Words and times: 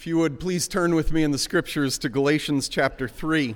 If 0.00 0.06
you 0.06 0.16
would 0.16 0.40
please 0.40 0.66
turn 0.66 0.94
with 0.94 1.12
me 1.12 1.22
in 1.24 1.30
the 1.30 1.36
scriptures 1.36 1.98
to 1.98 2.08
Galatians 2.08 2.70
chapter 2.70 3.06
3. 3.06 3.54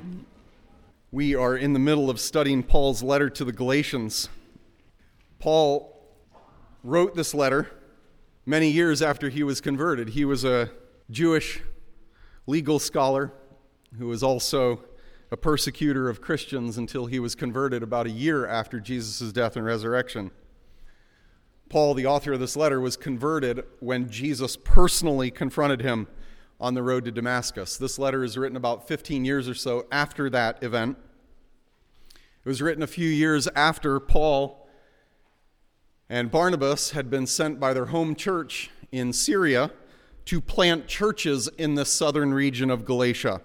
We 1.11 1.35
are 1.35 1.57
in 1.57 1.73
the 1.73 1.79
middle 1.79 2.11
of 2.11 2.21
studying 2.21 2.63
Paul's 2.63 3.03
letter 3.03 3.31
to 3.31 3.47
the 3.47 3.51
Galatians. 3.51 4.29
Paul 5.39 6.05
wrote 6.83 7.15
this 7.15 7.33
letter 7.33 7.71
many 8.45 8.69
years 8.69 9.01
after 9.01 9.31
he 9.31 9.43
was 9.43 9.63
converted. 9.63 10.11
He 10.11 10.27
was 10.27 10.45
a 10.45 10.71
Jewish 11.11 11.63
legal 12.47 12.79
scholar 12.79 13.33
who 13.97 14.09
was 14.09 14.23
also 14.23 14.85
a 15.31 15.39
persecutor 15.39 16.11
of 16.11 16.21
Christians 16.21 16.77
until 16.77 17.07
he 17.07 17.19
was 17.19 17.35
converted 17.35 17.83
about 17.83 18.07
a 18.07 18.11
year 18.11 18.47
after 18.47 18.81
Jesus' 18.81 19.33
death 19.33 19.57
and 19.57 19.65
resurrection. 19.65 20.31
Paul, 21.71 21.95
the 21.95 22.05
author 22.05 22.35
of 22.35 22.41
this 22.41 22.55
letter, 22.55 22.83
was 22.83 22.99
converted 22.99 23.65
when 23.81 24.11
Jesus 24.11 24.59
personally 24.59 25.31
confronted 25.31 25.81
him 25.81 26.07
on 26.65 26.73
the 26.73 26.83
road 26.83 27.05
to 27.05 27.11
Damascus. 27.11 27.77
This 27.77 27.99
letter 27.99 28.25
is 28.25 28.39
written 28.39 28.57
about 28.57 28.89
15 28.89 29.23
years 29.27 29.51
or 29.51 29.55
so 29.55 29.87
after 29.93 30.31
that 30.31 30.63
event. 30.63 30.97
It 32.43 32.49
was 32.49 32.63
written 32.63 32.83
a 32.83 32.87
few 32.87 33.07
years 33.07 33.47
after 33.49 34.01
Paul 34.01 34.67
and 36.09 36.31
Barnabas 36.31 36.93
had 36.93 37.11
been 37.11 37.27
sent 37.27 37.61
by 37.61 37.75
their 37.75 37.87
home 37.87 38.15
church 38.15 38.71
in 38.91 39.13
Syria 39.13 39.73
to 40.25 40.41
plant 40.41 40.87
churches 40.87 41.49
in 41.59 41.75
the 41.75 41.85
southern 41.85 42.33
region 42.33 42.71
of 42.71 42.87
Galatia. 42.87 43.43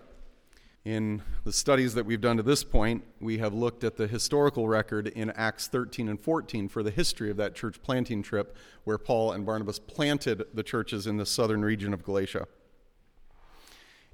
In 0.85 1.21
the 1.43 1.51
studies 1.51 1.95
that 1.95 2.05
we've 2.05 2.21
done 2.21 2.37
to 2.37 2.43
this 2.43 2.63
point, 2.63 3.03
we 3.19 3.39
have 3.39 3.53
looked 3.53 3.83
at 3.83 3.97
the 3.97 4.07
historical 4.07 4.69
record 4.69 5.09
in 5.09 5.29
Acts 5.31 5.67
13 5.67 6.07
and 6.07 6.17
14 6.17 6.69
for 6.69 6.83
the 6.83 6.91
history 6.91 7.29
of 7.29 7.35
that 7.35 7.53
church 7.53 7.81
planting 7.83 8.23
trip 8.23 8.55
where 8.85 8.97
Paul 8.97 9.33
and 9.33 9.45
Barnabas 9.45 9.77
planted 9.77 10.45
the 10.53 10.63
churches 10.63 11.05
in 11.05 11.17
the 11.17 11.25
southern 11.25 11.65
region 11.65 11.93
of 11.93 12.01
Galatia. 12.01 12.47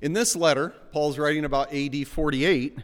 In 0.01 0.13
this 0.13 0.35
letter, 0.35 0.73
Paul's 0.91 1.17
writing 1.17 1.45
about 1.45 1.73
AD 1.73 2.07
48. 2.07 2.79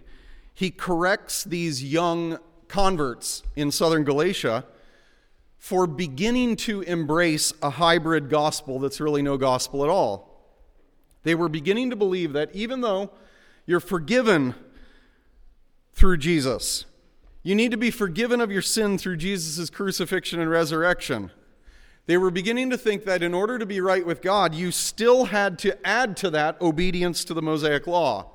He 0.54 0.72
corrects 0.72 1.44
these 1.44 1.84
young 1.84 2.40
converts 2.68 3.44
in 3.56 3.72
southern 3.72 4.04
Galatia 4.04 4.66
for 5.58 5.86
beginning 5.86 6.56
to 6.56 6.82
embrace 6.82 7.54
a 7.62 7.70
hybrid 7.70 8.30
gospel 8.30 8.80
that's 8.80 9.00
really 9.00 9.22
no 9.22 9.38
gospel 9.38 9.84
at 9.84 9.90
all. 9.90 10.32
They 11.24 11.36
were 11.36 11.50
beginning 11.50 11.92
to 11.92 11.96
believe 11.96 12.34
that 12.34 12.56
even 12.56 12.82
though 12.82 13.12
you're 13.66 13.80
forgiven 13.80 14.56
through 15.94 16.18
Jesus. 16.18 16.86
You 17.44 17.56
need 17.56 17.72
to 17.72 17.78
be 17.78 17.92
forgiven 17.92 18.42
of 18.42 18.52
your 18.52 18.62
sin 18.62 18.98
through 18.98 19.18
Jesus' 19.18 19.70
crucifixion 19.70 20.40
and 20.40 20.50
resurrection. 20.50 21.32
They 22.08 22.18
were 22.18 22.32
beginning 22.32 22.70
to 22.72 22.78
think 22.78 23.06
that 23.06 23.22
in 23.22 23.34
order 23.34 23.60
to 23.60 23.66
be 23.66 23.80
right 23.80 24.06
with 24.06 24.22
God, 24.22 24.56
you 24.56 24.72
still 24.72 25.26
had 25.26 25.60
to 25.60 25.88
add 25.88 26.18
to 26.18 26.30
that 26.32 26.60
obedience 26.62 27.24
to 27.26 27.34
the 27.34 27.42
Mosaic 27.42 27.88
law. 27.88 28.32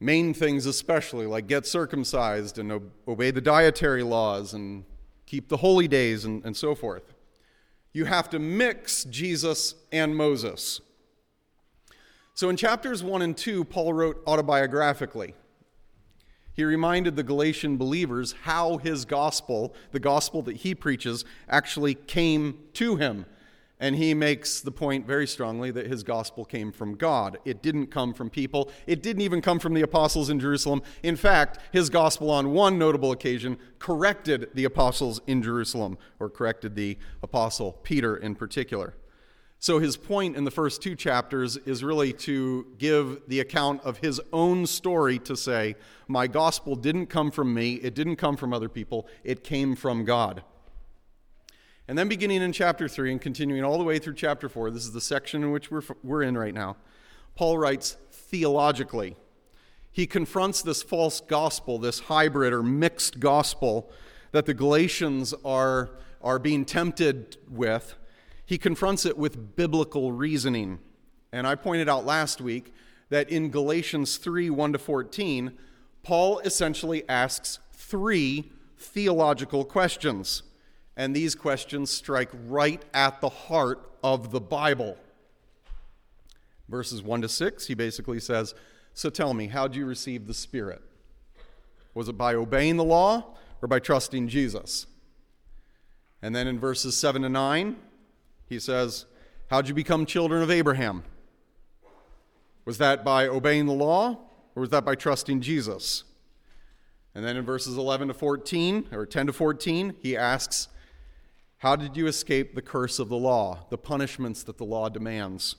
Main 0.00 0.32
things, 0.32 0.64
especially, 0.64 1.26
like 1.26 1.46
get 1.46 1.66
circumcised 1.66 2.58
and 2.58 2.90
obey 3.06 3.30
the 3.30 3.40
dietary 3.40 4.02
laws 4.02 4.54
and 4.54 4.84
keep 5.26 5.48
the 5.48 5.58
holy 5.58 5.88
days 5.88 6.24
and, 6.24 6.44
and 6.44 6.56
so 6.56 6.74
forth. 6.74 7.14
You 7.92 8.06
have 8.06 8.30
to 8.30 8.38
mix 8.38 9.04
Jesus 9.04 9.74
and 9.92 10.16
Moses. 10.16 10.80
So 12.34 12.48
in 12.48 12.56
chapters 12.56 13.02
1 13.02 13.22
and 13.22 13.36
2, 13.36 13.64
Paul 13.64 13.92
wrote 13.92 14.24
autobiographically. 14.24 15.34
He 16.58 16.64
reminded 16.64 17.14
the 17.14 17.22
Galatian 17.22 17.76
believers 17.76 18.34
how 18.42 18.78
his 18.78 19.04
gospel, 19.04 19.72
the 19.92 20.00
gospel 20.00 20.42
that 20.42 20.56
he 20.56 20.74
preaches, 20.74 21.24
actually 21.48 21.94
came 21.94 22.58
to 22.72 22.96
him. 22.96 23.26
And 23.78 23.94
he 23.94 24.12
makes 24.12 24.60
the 24.60 24.72
point 24.72 25.06
very 25.06 25.28
strongly 25.28 25.70
that 25.70 25.86
his 25.86 26.02
gospel 26.02 26.44
came 26.44 26.72
from 26.72 26.96
God. 26.96 27.38
It 27.44 27.62
didn't 27.62 27.92
come 27.92 28.12
from 28.12 28.28
people. 28.28 28.72
It 28.88 29.04
didn't 29.04 29.22
even 29.22 29.40
come 29.40 29.60
from 29.60 29.72
the 29.72 29.82
apostles 29.82 30.30
in 30.30 30.40
Jerusalem. 30.40 30.82
In 31.04 31.14
fact, 31.14 31.60
his 31.70 31.90
gospel 31.90 32.28
on 32.28 32.50
one 32.50 32.76
notable 32.76 33.12
occasion 33.12 33.56
corrected 33.78 34.50
the 34.52 34.64
apostles 34.64 35.20
in 35.28 35.44
Jerusalem, 35.44 35.96
or 36.18 36.28
corrected 36.28 36.74
the 36.74 36.98
apostle 37.22 37.78
Peter 37.84 38.16
in 38.16 38.34
particular. 38.34 38.94
So, 39.60 39.80
his 39.80 39.96
point 39.96 40.36
in 40.36 40.44
the 40.44 40.52
first 40.52 40.82
two 40.82 40.94
chapters 40.94 41.56
is 41.56 41.82
really 41.82 42.12
to 42.12 42.64
give 42.78 43.22
the 43.26 43.40
account 43.40 43.82
of 43.82 43.98
his 43.98 44.20
own 44.32 44.66
story 44.66 45.18
to 45.20 45.36
say, 45.36 45.74
My 46.06 46.28
gospel 46.28 46.76
didn't 46.76 47.06
come 47.06 47.32
from 47.32 47.52
me, 47.52 47.74
it 47.74 47.94
didn't 47.94 48.16
come 48.16 48.36
from 48.36 48.52
other 48.52 48.68
people, 48.68 49.08
it 49.24 49.42
came 49.42 49.74
from 49.74 50.04
God. 50.04 50.44
And 51.88 51.98
then, 51.98 52.08
beginning 52.08 52.40
in 52.40 52.52
chapter 52.52 52.86
3 52.86 53.10
and 53.10 53.20
continuing 53.20 53.64
all 53.64 53.78
the 53.78 53.84
way 53.84 53.98
through 53.98 54.14
chapter 54.14 54.48
4, 54.48 54.70
this 54.70 54.84
is 54.84 54.92
the 54.92 55.00
section 55.00 55.42
in 55.42 55.50
which 55.50 55.72
we're, 55.72 55.82
we're 56.04 56.22
in 56.22 56.38
right 56.38 56.54
now, 56.54 56.76
Paul 57.34 57.58
writes 57.58 57.96
theologically. 58.12 59.16
He 59.90 60.06
confronts 60.06 60.62
this 60.62 60.84
false 60.84 61.20
gospel, 61.20 61.80
this 61.80 62.00
hybrid 62.00 62.52
or 62.52 62.62
mixed 62.62 63.18
gospel 63.18 63.90
that 64.30 64.46
the 64.46 64.54
Galatians 64.54 65.34
are, 65.44 65.90
are 66.22 66.38
being 66.38 66.64
tempted 66.64 67.38
with 67.50 67.96
he 68.48 68.56
confronts 68.56 69.04
it 69.04 69.18
with 69.18 69.56
biblical 69.56 70.10
reasoning. 70.10 70.78
And 71.32 71.46
I 71.46 71.54
pointed 71.54 71.86
out 71.86 72.06
last 72.06 72.40
week 72.40 72.72
that 73.10 73.28
in 73.28 73.50
Galatians 73.50 74.16
3 74.16 74.48
1 74.48 74.72
to 74.72 74.78
14, 74.78 75.52
Paul 76.02 76.38
essentially 76.38 77.06
asks 77.10 77.58
three 77.74 78.50
theological 78.78 79.66
questions. 79.66 80.44
And 80.96 81.14
these 81.14 81.34
questions 81.34 81.90
strike 81.90 82.30
right 82.46 82.82
at 82.94 83.20
the 83.20 83.28
heart 83.28 83.90
of 84.02 84.30
the 84.30 84.40
Bible. 84.40 84.96
Verses 86.70 87.02
1 87.02 87.20
to 87.20 87.28
6, 87.28 87.66
he 87.66 87.74
basically 87.74 88.18
says, 88.18 88.54
So 88.94 89.10
tell 89.10 89.34
me, 89.34 89.48
how 89.48 89.68
did 89.68 89.76
you 89.76 89.84
receive 89.84 90.26
the 90.26 90.32
Spirit? 90.32 90.80
Was 91.92 92.08
it 92.08 92.16
by 92.16 92.34
obeying 92.34 92.78
the 92.78 92.84
law 92.84 93.36
or 93.60 93.68
by 93.68 93.78
trusting 93.78 94.28
Jesus? 94.28 94.86
And 96.22 96.34
then 96.34 96.46
in 96.46 96.58
verses 96.58 96.96
7 96.96 97.20
to 97.20 97.28
9, 97.28 97.76
he 98.48 98.58
says, 98.58 99.06
How'd 99.50 99.68
you 99.68 99.74
become 99.74 100.06
children 100.06 100.42
of 100.42 100.50
Abraham? 100.50 101.04
Was 102.64 102.78
that 102.78 103.04
by 103.04 103.26
obeying 103.26 103.66
the 103.66 103.72
law, 103.72 104.18
or 104.54 104.60
was 104.60 104.70
that 104.70 104.84
by 104.84 104.94
trusting 104.94 105.40
Jesus? 105.40 106.04
And 107.14 107.24
then 107.24 107.36
in 107.36 107.44
verses 107.44 107.76
11 107.76 108.08
to 108.08 108.14
14, 108.14 108.88
or 108.92 109.06
10 109.06 109.28
to 109.28 109.32
14, 109.32 109.94
he 110.02 110.16
asks, 110.16 110.68
How 111.58 111.76
did 111.76 111.96
you 111.96 112.06
escape 112.06 112.54
the 112.54 112.62
curse 112.62 112.98
of 112.98 113.08
the 113.08 113.16
law, 113.16 113.66
the 113.70 113.78
punishments 113.78 114.42
that 114.42 114.58
the 114.58 114.64
law 114.64 114.88
demands? 114.88 115.56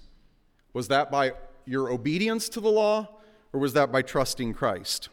Was 0.74 0.88
that 0.90 1.12
by 1.12 1.34
your 1.66 1.90
obedience 1.92 2.48
to 2.50 2.62
the 2.62 2.70
law, 2.70 3.10
or 3.54 3.60
was 3.60 3.74
that 3.74 3.92
by 3.92 4.04
trusting 4.04 4.54
Christ? 4.54 5.10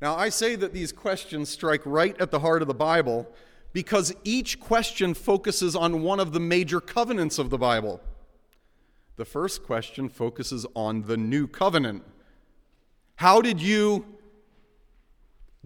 Now, 0.00 0.16
I 0.16 0.28
say 0.28 0.56
that 0.56 0.72
these 0.72 0.92
questions 0.92 1.48
strike 1.48 1.82
right 1.84 2.20
at 2.20 2.30
the 2.30 2.40
heart 2.40 2.60
of 2.60 2.68
the 2.68 2.74
Bible 2.74 3.32
because 3.74 4.14
each 4.22 4.60
question 4.60 5.12
focuses 5.12 5.76
on 5.76 6.00
one 6.02 6.20
of 6.20 6.32
the 6.32 6.40
major 6.40 6.80
covenants 6.80 7.38
of 7.38 7.50
the 7.50 7.58
Bible. 7.58 8.00
The 9.16 9.24
first 9.24 9.64
question 9.64 10.08
focuses 10.08 10.64
on 10.74 11.02
the 11.02 11.16
new 11.16 11.48
covenant. 11.48 12.04
How 13.16 13.42
did 13.42 13.60
you 13.60 14.06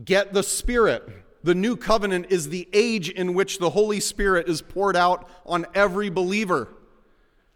get 0.03 0.33
the 0.33 0.43
Spirit? 0.43 1.07
The 1.45 1.55
new 1.55 1.77
covenant 1.77 2.27
is 2.31 2.49
the 2.49 2.67
age 2.73 3.11
in 3.11 3.35
which 3.35 3.59
the 3.59 3.71
Holy 3.71 4.01
Spirit 4.01 4.49
is 4.49 4.63
poured 4.63 4.97
out 4.97 5.29
on 5.45 5.67
every 5.75 6.09
believer, 6.09 6.69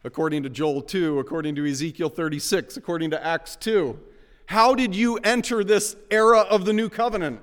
according 0.05 0.43
to 0.43 0.51
Joel 0.51 0.83
2, 0.83 1.19
according 1.19 1.55
to 1.55 1.67
Ezekiel 1.67 2.11
36, 2.11 2.77
according 2.77 3.11
to 3.11 3.27
Acts 3.27 3.57
2. 3.57 3.99
How 4.47 4.75
did 4.75 4.95
you 4.95 5.17
enter 5.25 5.65
this 5.65 5.97
era 6.11 6.41
of 6.41 6.67
the 6.67 6.75
new 6.75 6.91
covenant? 6.91 7.41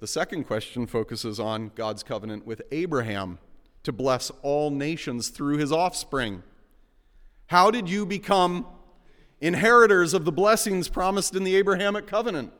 The 0.00 0.06
second 0.06 0.44
question 0.44 0.86
focuses 0.86 1.40
on 1.40 1.72
God's 1.74 2.04
covenant 2.04 2.46
with 2.46 2.62
Abraham 2.70 3.38
to 3.82 3.90
bless 3.90 4.30
all 4.42 4.70
nations 4.70 5.28
through 5.28 5.58
his 5.58 5.72
offspring. 5.72 6.44
How 7.46 7.72
did 7.72 7.88
you 7.88 8.06
become 8.06 8.66
inheritors 9.40 10.14
of 10.14 10.24
the 10.24 10.30
blessings 10.30 10.88
promised 10.88 11.34
in 11.34 11.42
the 11.42 11.56
Abrahamic 11.56 12.06
covenant? 12.06 12.52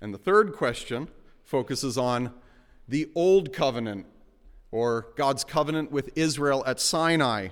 And 0.00 0.12
the 0.12 0.18
third 0.18 0.54
question 0.54 1.08
focuses 1.44 1.96
on 1.96 2.34
the 2.88 3.08
old 3.14 3.52
covenant 3.52 4.06
or 4.72 5.08
God's 5.14 5.44
covenant 5.44 5.92
with 5.92 6.10
Israel 6.16 6.64
at 6.66 6.80
Sinai, 6.80 7.50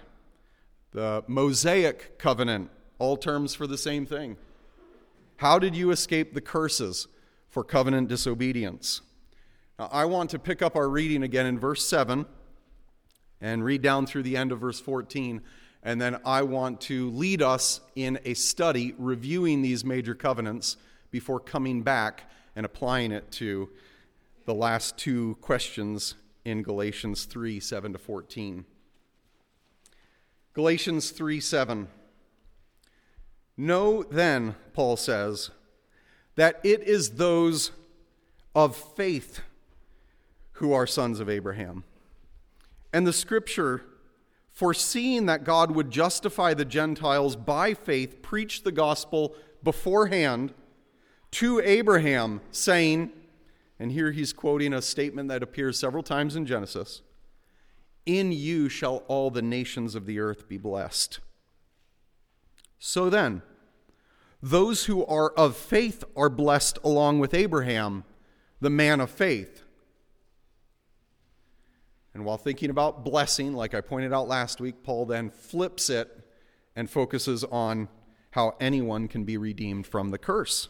the 0.90 1.22
Mosaic 1.28 2.18
covenant, 2.18 2.70
all 2.98 3.16
terms 3.16 3.54
for 3.54 3.68
the 3.68 3.78
same 3.78 4.06
thing. 4.06 4.36
How 5.36 5.60
did 5.60 5.76
you 5.76 5.92
escape 5.92 6.34
the 6.34 6.40
curses? 6.40 7.06
For 7.56 7.64
covenant 7.64 8.06
disobedience. 8.06 9.00
Now, 9.78 9.88
I 9.90 10.04
want 10.04 10.28
to 10.28 10.38
pick 10.38 10.60
up 10.60 10.76
our 10.76 10.90
reading 10.90 11.22
again 11.22 11.46
in 11.46 11.58
verse 11.58 11.88
7 11.88 12.26
and 13.40 13.64
read 13.64 13.80
down 13.80 14.04
through 14.04 14.24
the 14.24 14.36
end 14.36 14.52
of 14.52 14.60
verse 14.60 14.78
14. 14.78 15.40
And 15.82 15.98
then 15.98 16.18
I 16.26 16.42
want 16.42 16.82
to 16.82 17.08
lead 17.08 17.40
us 17.40 17.80
in 17.94 18.18
a 18.26 18.34
study 18.34 18.94
reviewing 18.98 19.62
these 19.62 19.86
major 19.86 20.14
covenants 20.14 20.76
before 21.10 21.40
coming 21.40 21.80
back 21.80 22.30
and 22.54 22.66
applying 22.66 23.10
it 23.10 23.32
to 23.32 23.70
the 24.44 24.52
last 24.52 24.98
two 24.98 25.38
questions 25.40 26.14
in 26.44 26.62
Galatians 26.62 27.24
3 27.24 27.58
7 27.58 27.94
to 27.94 27.98
14. 27.98 28.66
Galatians 30.52 31.10
3 31.10 31.40
7. 31.40 31.88
Know 33.56 34.02
then, 34.02 34.56
Paul 34.74 34.98
says, 34.98 35.52
that 36.36 36.60
it 36.62 36.82
is 36.82 37.10
those 37.12 37.72
of 38.54 38.76
faith 38.76 39.40
who 40.52 40.72
are 40.72 40.86
sons 40.86 41.20
of 41.20 41.28
Abraham. 41.28 41.84
And 42.92 43.06
the 43.06 43.12
scripture, 43.12 43.82
foreseeing 44.52 45.26
that 45.26 45.44
God 45.44 45.70
would 45.72 45.90
justify 45.90 46.54
the 46.54 46.64
Gentiles 46.64 47.36
by 47.36 47.74
faith, 47.74 48.22
preached 48.22 48.64
the 48.64 48.72
gospel 48.72 49.34
beforehand 49.62 50.54
to 51.32 51.60
Abraham, 51.60 52.40
saying, 52.50 53.10
and 53.78 53.92
here 53.92 54.12
he's 54.12 54.32
quoting 54.32 54.72
a 54.72 54.80
statement 54.80 55.28
that 55.28 55.42
appears 55.42 55.78
several 55.78 56.02
times 56.02 56.36
in 56.36 56.46
Genesis 56.46 57.02
In 58.06 58.32
you 58.32 58.68
shall 58.68 59.02
all 59.08 59.30
the 59.30 59.42
nations 59.42 59.94
of 59.94 60.06
the 60.06 60.18
earth 60.18 60.48
be 60.48 60.56
blessed. 60.56 61.20
So 62.78 63.10
then, 63.10 63.42
those 64.42 64.84
who 64.84 65.04
are 65.06 65.30
of 65.30 65.56
faith 65.56 66.04
are 66.16 66.28
blessed 66.28 66.78
along 66.84 67.18
with 67.18 67.34
Abraham, 67.34 68.04
the 68.60 68.70
man 68.70 69.00
of 69.00 69.10
faith. 69.10 69.62
And 72.14 72.24
while 72.24 72.38
thinking 72.38 72.70
about 72.70 73.04
blessing, 73.04 73.52
like 73.52 73.74
I 73.74 73.80
pointed 73.80 74.12
out 74.12 74.28
last 74.28 74.60
week, 74.60 74.82
Paul 74.82 75.06
then 75.06 75.30
flips 75.30 75.90
it 75.90 76.26
and 76.74 76.88
focuses 76.88 77.44
on 77.44 77.88
how 78.30 78.54
anyone 78.60 79.08
can 79.08 79.24
be 79.24 79.36
redeemed 79.36 79.86
from 79.86 80.10
the 80.10 80.18
curse. 80.18 80.68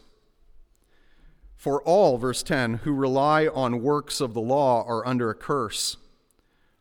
For 1.57 1.83
all, 1.83 2.19
verse 2.19 2.43
10, 2.43 2.75
who 2.79 2.93
rely 2.93 3.47
on 3.47 3.83
works 3.83 4.21
of 4.21 4.35
the 4.35 4.41
law 4.41 4.85
are 4.87 5.07
under 5.07 5.31
a 5.31 5.35
curse. 5.35 5.97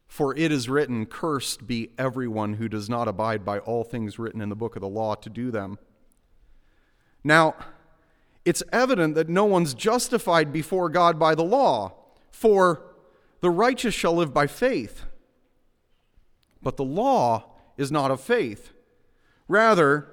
For 0.08 0.36
it 0.36 0.52
is 0.52 0.70
written, 0.70 1.06
Cursed 1.06 1.66
be 1.66 1.92
everyone 1.98 2.56
who 2.56 2.70
does 2.70 2.90
not 2.90 3.08
abide 3.08 3.44
by 3.44 3.60
all 3.60 3.84
things 3.84 4.20
written 4.20 4.42
in 4.42 4.50
the 4.50 4.56
book 4.56 4.76
of 4.76 4.82
the 4.82 4.88
law 4.88 5.16
to 5.16 5.30
do 5.30 5.50
them. 5.50 5.80
Now, 7.26 7.56
it's 8.46 8.62
evident 8.72 9.16
that 9.16 9.28
no 9.28 9.46
one's 9.46 9.74
justified 9.74 10.54
before 10.54 10.90
God 10.90 11.18
by 11.18 11.34
the 11.34 11.44
law, 11.44 11.96
for 12.30 12.84
the 13.42 13.50
righteous 13.50 13.96
shall 13.96 14.14
live 14.14 14.32
by 14.32 14.46
faith. 14.46 15.06
But 16.62 16.78
the 16.78 16.86
law 16.86 17.56
is 17.78 17.92
not 17.92 18.12
of 18.12 18.22
faith. 18.22 18.74
Rather, 19.48 20.08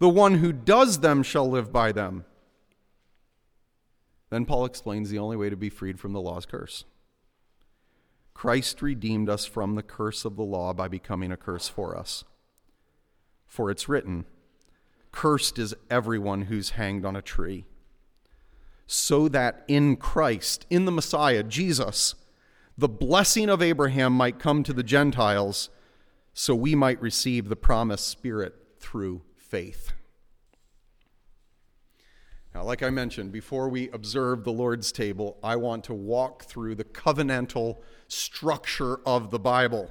the 0.00 0.08
one 0.08 0.34
who 0.34 0.52
does 0.52 0.98
them 0.98 1.22
shall 1.22 1.48
live 1.48 1.72
by 1.72 1.92
them. 1.92 2.24
Then 4.30 4.44
Paul 4.44 4.64
explains 4.64 5.08
the 5.08 5.20
only 5.20 5.36
way 5.36 5.50
to 5.50 5.56
be 5.56 5.70
freed 5.70 6.00
from 6.00 6.12
the 6.12 6.20
law's 6.20 6.46
curse. 6.46 6.84
Christ 8.34 8.82
redeemed 8.82 9.28
us 9.28 9.46
from 9.46 9.76
the 9.76 9.84
curse 9.84 10.24
of 10.24 10.34
the 10.34 10.42
law 10.42 10.72
by 10.72 10.88
becoming 10.88 11.30
a 11.30 11.36
curse 11.36 11.68
for 11.68 11.96
us. 11.96 12.24
For 13.46 13.70
it's 13.70 13.88
written, 13.88 14.24
Cursed 15.12 15.58
is 15.58 15.74
everyone 15.90 16.42
who's 16.42 16.70
hanged 16.70 17.04
on 17.04 17.16
a 17.16 17.22
tree. 17.22 17.66
So 18.86 19.28
that 19.28 19.64
in 19.68 19.96
Christ, 19.96 20.66
in 20.70 20.84
the 20.84 20.92
Messiah, 20.92 21.42
Jesus, 21.42 22.14
the 22.76 22.88
blessing 22.88 23.48
of 23.48 23.62
Abraham 23.62 24.12
might 24.12 24.38
come 24.38 24.62
to 24.62 24.72
the 24.72 24.82
Gentiles, 24.82 25.70
so 26.32 26.54
we 26.54 26.74
might 26.74 27.00
receive 27.00 27.48
the 27.48 27.56
promised 27.56 28.08
Spirit 28.08 28.54
through 28.78 29.22
faith. 29.36 29.92
Now, 32.54 32.64
like 32.64 32.82
I 32.82 32.90
mentioned, 32.90 33.30
before 33.30 33.68
we 33.68 33.90
observe 33.90 34.42
the 34.42 34.52
Lord's 34.52 34.90
table, 34.90 35.38
I 35.42 35.54
want 35.56 35.84
to 35.84 35.94
walk 35.94 36.44
through 36.44 36.74
the 36.74 36.84
covenantal 36.84 37.78
structure 38.08 39.00
of 39.06 39.30
the 39.30 39.38
Bible. 39.38 39.90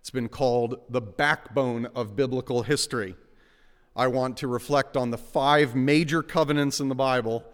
It's 0.00 0.10
been 0.10 0.28
called 0.28 0.76
the 0.88 1.00
backbone 1.00 1.86
of 1.86 2.14
biblical 2.14 2.62
history. 2.62 3.16
I 3.98 4.06
want 4.06 4.36
to 4.36 4.46
reflect 4.46 4.96
on 4.96 5.10
the 5.10 5.18
five 5.18 5.74
major 5.74 6.22
covenants 6.22 6.78
in 6.78 6.88
the 6.88 6.94
Bible 6.94 7.44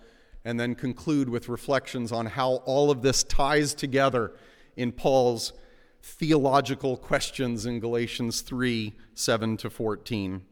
and 0.44 0.60
then 0.60 0.74
conclude 0.74 1.26
with 1.26 1.48
reflections 1.48 2.12
on 2.12 2.26
how 2.26 2.56
all 2.66 2.90
of 2.90 3.00
this 3.00 3.22
ties 3.24 3.72
together 3.72 4.30
in 4.76 4.92
Paul's 4.92 5.54
theological 6.02 6.98
questions 6.98 7.64
in 7.64 7.80
Galatians 7.80 8.42
3 8.42 8.92
7 9.14 9.56
to 9.56 9.70
14. 9.70 10.42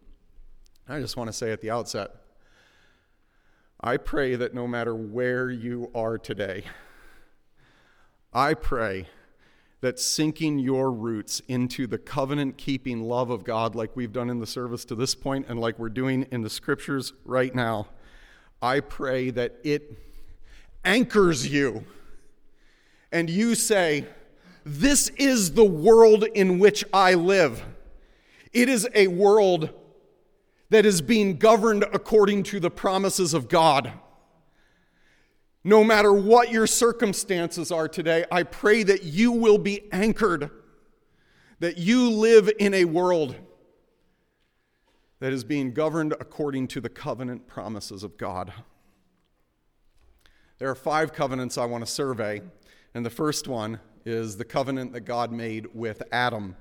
I 0.89 0.99
just 0.99 1.19
want 1.19 1.29
to 1.29 1.33
say 1.33 1.53
at 1.53 1.61
the 1.61 1.71
outset 1.71 2.12
I 3.79 3.99
pray 3.99 4.35
that 4.35 4.55
no 4.55 4.67
matter 4.67 4.94
where 4.94 5.50
you 5.50 5.91
are 5.94 6.17
today, 6.17 6.65
I 8.33 8.55
pray 8.55 9.09
that 9.82 9.99
sinking 9.99 10.61
your 10.61 10.93
roots 10.93 11.43
into 11.49 11.88
the 11.88 11.99
covenant 11.99 12.56
keeping 12.56 13.02
love 13.02 13.31
of 13.31 13.44
God, 13.44 13.75
like 13.75 13.94
we've 13.94 14.12
done 14.12 14.31
in 14.31 14.38
the 14.38 14.46
service 14.46 14.84
to 14.87 14.94
this 14.94 15.14
point 15.14 15.46
and 15.49 15.61
like 15.61 15.79
we're 15.79 15.88
doing 15.88 16.26
in 16.31 16.43
the 16.43 16.49
scriptures 16.49 17.12
right 17.25 17.52
now, 17.52 17.88
I 18.62 18.79
pray 18.79 19.31
that 19.31 19.56
it 19.64 19.99
anchors 20.84 21.52
you 21.52 21.84
and 23.11 23.29
you 23.29 23.56
say, 23.56 24.06
This 24.64 25.08
is 25.17 25.55
the 25.55 25.64
world 25.64 26.25
in 26.32 26.61
which 26.61 26.84
I 26.94 27.14
live. 27.14 27.64
It 28.52 28.69
is 28.69 28.88
a 28.94 29.08
world 29.08 29.70
that 30.70 30.87
is 30.87 31.02
being 31.02 31.38
governed 31.38 31.84
according 31.93 32.44
to 32.44 32.61
the 32.61 32.70
promises 32.70 33.34
of 33.34 33.49
God. 33.49 33.93
No 35.64 35.85
matter 35.85 36.12
what 36.12 36.50
your 36.50 36.67
circumstances 36.67 37.70
are 37.70 37.88
today, 37.88 38.25
I 38.32 38.43
pray 38.43 38.82
that 38.82 39.05
you 39.05 39.31
will 39.31 39.59
be 39.59 39.93
anchored, 39.93 40.50
that 41.61 41.79
you 41.79 42.11
live 42.11 42.50
in 42.59 42.75
a 42.75 42.85
world 42.85 43.37
that 45.20 45.32
is 45.32 45.44
being 45.44 45.73
governed 45.73 46.14
according 46.19 46.67
to 46.67 46.81
the 46.81 46.88
covenant 46.88 47.47
promises 47.47 48.03
of 48.03 48.19
God. 48.19 48.53
There 50.59 50.69
are 50.69 50.75
five 50.75 51.12
covenants 51.12 51.56
I 51.56 51.65
want 51.65 51.87
to 51.87 51.91
survey, 51.91 52.43
and 52.93 53.06
the 53.06 53.11
first 53.11 53.47
one 53.47 53.79
is 54.05 54.37
the 54.37 54.44
covenant 54.44 54.93
that 54.94 55.03
God 55.03 55.31
made 55.31 55.69
with 55.75 56.03
Adam. 56.11 56.56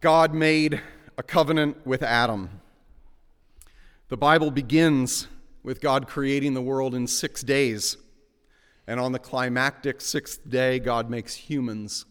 God 0.00 0.34
made 0.34 0.82
a 1.16 1.22
covenant 1.22 1.86
with 1.86 2.02
Adam. 2.02 2.60
The 4.08 4.18
Bible 4.18 4.50
begins 4.50 5.28
with 5.62 5.80
God 5.80 6.06
creating 6.06 6.54
the 6.54 6.62
world 6.62 6.94
in 6.94 7.06
six 7.06 7.42
days. 7.42 7.96
And 8.86 8.98
on 8.98 9.12
the 9.12 9.18
climactic 9.18 10.00
sixth 10.00 10.48
day, 10.48 10.78
God 10.78 11.10
makes 11.10 11.34
humans. 11.34 12.06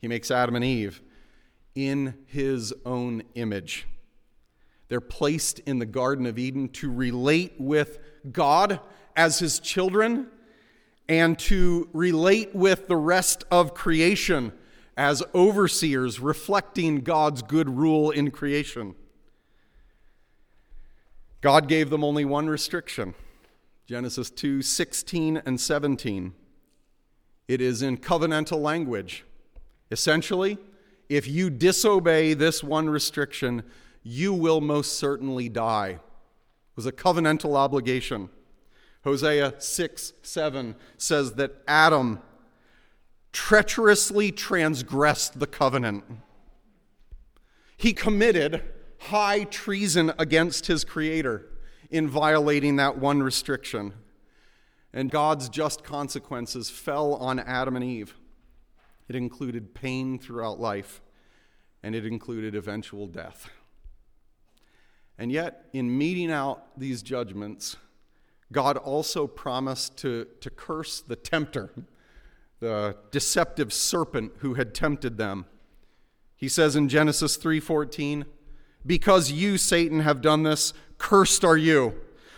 He 0.00 0.08
makes 0.08 0.30
Adam 0.30 0.56
and 0.56 0.64
Eve 0.64 1.02
in 1.74 2.14
his 2.26 2.72
own 2.84 3.22
image. 3.34 3.86
They're 4.88 5.00
placed 5.00 5.58
in 5.60 5.78
the 5.78 5.86
Garden 5.86 6.26
of 6.26 6.38
Eden 6.38 6.68
to 6.70 6.90
relate 6.90 7.54
with 7.58 7.98
God 8.30 8.80
as 9.16 9.38
his 9.38 9.58
children 9.58 10.28
and 11.08 11.38
to 11.38 11.88
relate 11.92 12.54
with 12.54 12.88
the 12.88 12.96
rest 12.96 13.44
of 13.50 13.74
creation 13.74 14.52
as 14.96 15.22
overseers, 15.34 16.20
reflecting 16.20 17.00
God's 17.00 17.42
good 17.42 17.68
rule 17.68 18.10
in 18.10 18.30
creation. 18.30 18.94
God 21.42 21.68
gave 21.68 21.90
them 21.90 22.02
only 22.02 22.24
one 22.24 22.48
restriction 22.48 23.14
Genesis 23.86 24.30
2 24.30 24.62
16 24.62 25.42
and 25.44 25.60
17. 25.60 26.32
It 27.48 27.60
is 27.60 27.82
in 27.82 27.98
covenantal 27.98 28.62
language. 28.62 29.24
Essentially, 29.90 30.56
if 31.08 31.28
you 31.28 31.50
disobey 31.50 32.32
this 32.32 32.64
one 32.64 32.88
restriction, 32.88 33.64
you 34.02 34.32
will 34.32 34.60
most 34.60 34.94
certainly 34.98 35.48
die. 35.48 35.88
It 35.88 36.00
was 36.76 36.86
a 36.86 36.92
covenantal 36.92 37.56
obligation. 37.56 38.30
Hosea 39.04 39.54
6 39.58 40.12
7 40.22 40.76
says 40.96 41.32
that 41.32 41.56
Adam 41.66 42.20
treacherously 43.32 44.30
transgressed 44.30 45.40
the 45.40 45.46
covenant. 45.46 46.04
He 47.76 47.92
committed 47.92 48.62
high 49.08 49.44
treason 49.44 50.12
against 50.18 50.66
his 50.66 50.84
creator 50.84 51.48
in 51.90 52.08
violating 52.08 52.76
that 52.76 52.98
one 52.98 53.22
restriction. 53.22 53.92
And 54.92 55.10
God's 55.10 55.48
just 55.48 55.82
consequences 55.82 56.70
fell 56.70 57.14
on 57.14 57.38
Adam 57.40 57.76
and 57.76 57.84
Eve. 57.84 58.14
It 59.08 59.16
included 59.16 59.74
pain 59.74 60.18
throughout 60.18 60.60
life, 60.60 61.02
and 61.82 61.94
it 61.94 62.06
included 62.06 62.54
eventual 62.54 63.06
death. 63.06 63.50
And 65.18 65.32
yet, 65.32 65.66
in 65.72 65.96
meting 65.98 66.30
out 66.30 66.78
these 66.78 67.02
judgments, 67.02 67.76
God 68.52 68.76
also 68.76 69.26
promised 69.26 69.96
to, 69.98 70.26
to 70.40 70.50
curse 70.50 71.00
the 71.00 71.16
tempter, 71.16 71.70
the 72.60 72.96
deceptive 73.10 73.72
serpent 73.72 74.32
who 74.38 74.54
had 74.54 74.74
tempted 74.74 75.16
them. 75.18 75.46
He 76.36 76.48
says 76.48 76.76
in 76.76 76.88
Genesis 76.88 77.36
3:14, 77.36 78.24
because 78.84 79.30
you, 79.30 79.58
Satan, 79.58 80.00
have 80.00 80.20
done 80.20 80.42
this, 80.42 80.72
cursed 80.98 81.44
are 81.44 81.56
you. 81.56 81.94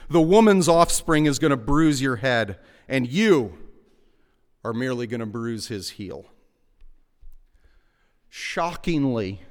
The 0.09 0.21
woman's 0.21 0.69
offspring 0.69 1.27
is 1.27 1.39
going 1.39 1.51
to 1.51 1.57
bruise 1.57 2.03
your 2.03 2.17
head, 2.17 2.59
and 2.89 3.09
you 3.09 3.59
are 4.65 4.73
merely 4.73 5.07
going 5.07 5.21
to 5.21 5.27
bruise 5.27 5.69
his 5.69 5.91
heel. 5.91 6.27
Shockingly, 8.29 9.43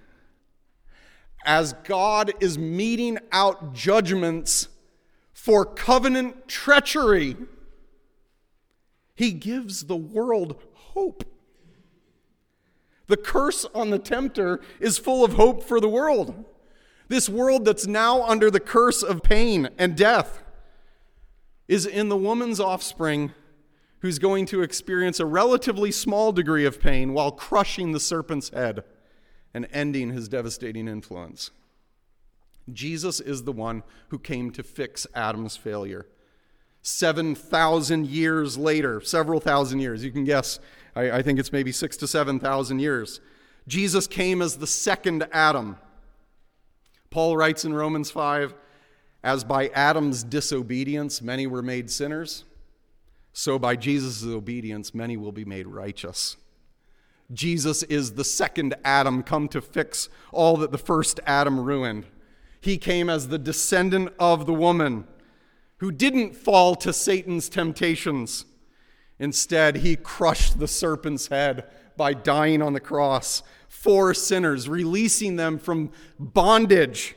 as 1.46 1.74
God 1.84 2.32
is 2.40 2.58
meting 2.58 3.18
out 3.32 3.74
judgments 3.74 4.70
for 5.44 5.66
covenant 5.66 6.48
treachery. 6.48 7.36
He 9.14 9.34
gives 9.34 9.86
the 9.86 9.98
world 9.98 10.56
hope. 10.74 11.26
The 13.08 13.18
curse 13.18 13.66
on 13.76 13.90
the 13.90 14.00
tempter 14.00 14.62
is 14.80 14.98
full 14.98 15.26
of 15.26 15.34
hope 15.34 15.64
for 15.64 15.82
the 15.82 15.90
world. 15.90 16.46
This 17.14 17.30
world 17.30 17.64
that's 17.64 17.86
now 17.86 18.24
under 18.24 18.50
the 18.50 18.60
curse 18.60 19.04
of 19.04 19.22
pain 19.22 19.70
and 19.78 19.96
death 19.96 20.42
is 21.68 21.86
in 21.86 22.10
the 22.10 22.18
woman's 22.18 22.60
offspring 22.60 23.34
who's 24.00 24.18
going 24.18 24.48
to 24.48 24.64
experience 24.64 25.20
a 25.20 25.26
relatively 25.28 25.92
small 25.92 26.32
degree 26.32 26.66
of 26.66 26.82
pain 26.82 27.14
while 27.14 27.32
crushing 27.32 27.92
the 27.92 28.00
serpent's 28.00 28.50
head 28.50 28.84
and 29.54 29.68
ending 29.72 30.10
his 30.10 30.28
devastating 30.28 30.88
influence. 30.88 31.52
Jesus 32.72 33.20
is 33.20 33.44
the 33.44 33.52
one 33.52 33.84
who 34.08 34.18
came 34.18 34.50
to 34.50 34.64
fix 34.64 35.06
Adam's 35.14 35.56
failure. 35.56 36.08
7,000 36.82 38.08
years 38.08 38.58
later, 38.58 39.00
several 39.02 39.40
thousand 39.40 39.82
years, 39.82 40.04
you 40.04 40.12
can 40.12 40.24
guess, 40.24 40.60
I, 40.96 41.12
I 41.12 41.22
think 41.22 41.38
it's 41.38 41.52
maybe 41.52 41.72
six 41.72 41.96
to 41.98 42.08
7,000 42.08 42.80
years, 42.80 43.22
Jesus 43.68 44.08
came 44.08 44.42
as 44.42 44.58
the 44.58 44.66
second 44.66 45.28
Adam. 45.32 45.78
Paul 47.14 47.38
writes 47.38 47.64
in 47.64 47.76
Romans 47.76 48.10
5 48.10 48.56
As 49.24 49.44
by 49.44 49.68
Adam's 49.68 50.24
disobedience 50.24 51.22
many 51.22 51.46
were 51.46 51.62
made 51.62 51.92
sinners, 51.92 52.44
so 53.34 53.60
by 53.60 53.76
Jesus' 53.76 54.26
obedience 54.26 54.96
many 54.96 55.16
will 55.16 55.32
be 55.32 55.46
made 55.46 55.68
righteous. 55.68 56.38
Jesus 57.32 57.84
is 57.84 58.14
the 58.14 58.24
second 58.24 58.74
Adam 58.84 59.22
come 59.22 59.48
to 59.50 59.62
fix 59.62 60.10
all 60.32 60.58
that 60.58 60.72
the 60.72 60.80
first 60.80 61.20
Adam 61.28 61.60
ruined. 61.60 62.08
He 62.60 62.80
came 62.80 63.12
as 63.12 63.28
the 63.28 63.38
descendant 63.38 64.12
of 64.18 64.48
the 64.48 64.54
woman 64.54 65.06
who 65.78 65.92
didn't 65.92 66.36
fall 66.36 66.74
to 66.78 66.92
Satan's 66.92 67.48
temptations. 67.48 68.46
Instead, 69.20 69.78
he 69.78 69.96
crushed 69.96 70.58
the 70.58 70.68
serpent's 70.68 71.28
head 71.28 71.70
by 71.98 72.14
dying 72.14 72.62
on 72.62 72.74
the 72.74 72.80
cross 72.80 73.44
for 73.68 74.14
sinners, 74.14 74.70
releasing 74.70 75.36
them 75.36 75.58
from 75.58 75.92
bondage. 76.20 77.16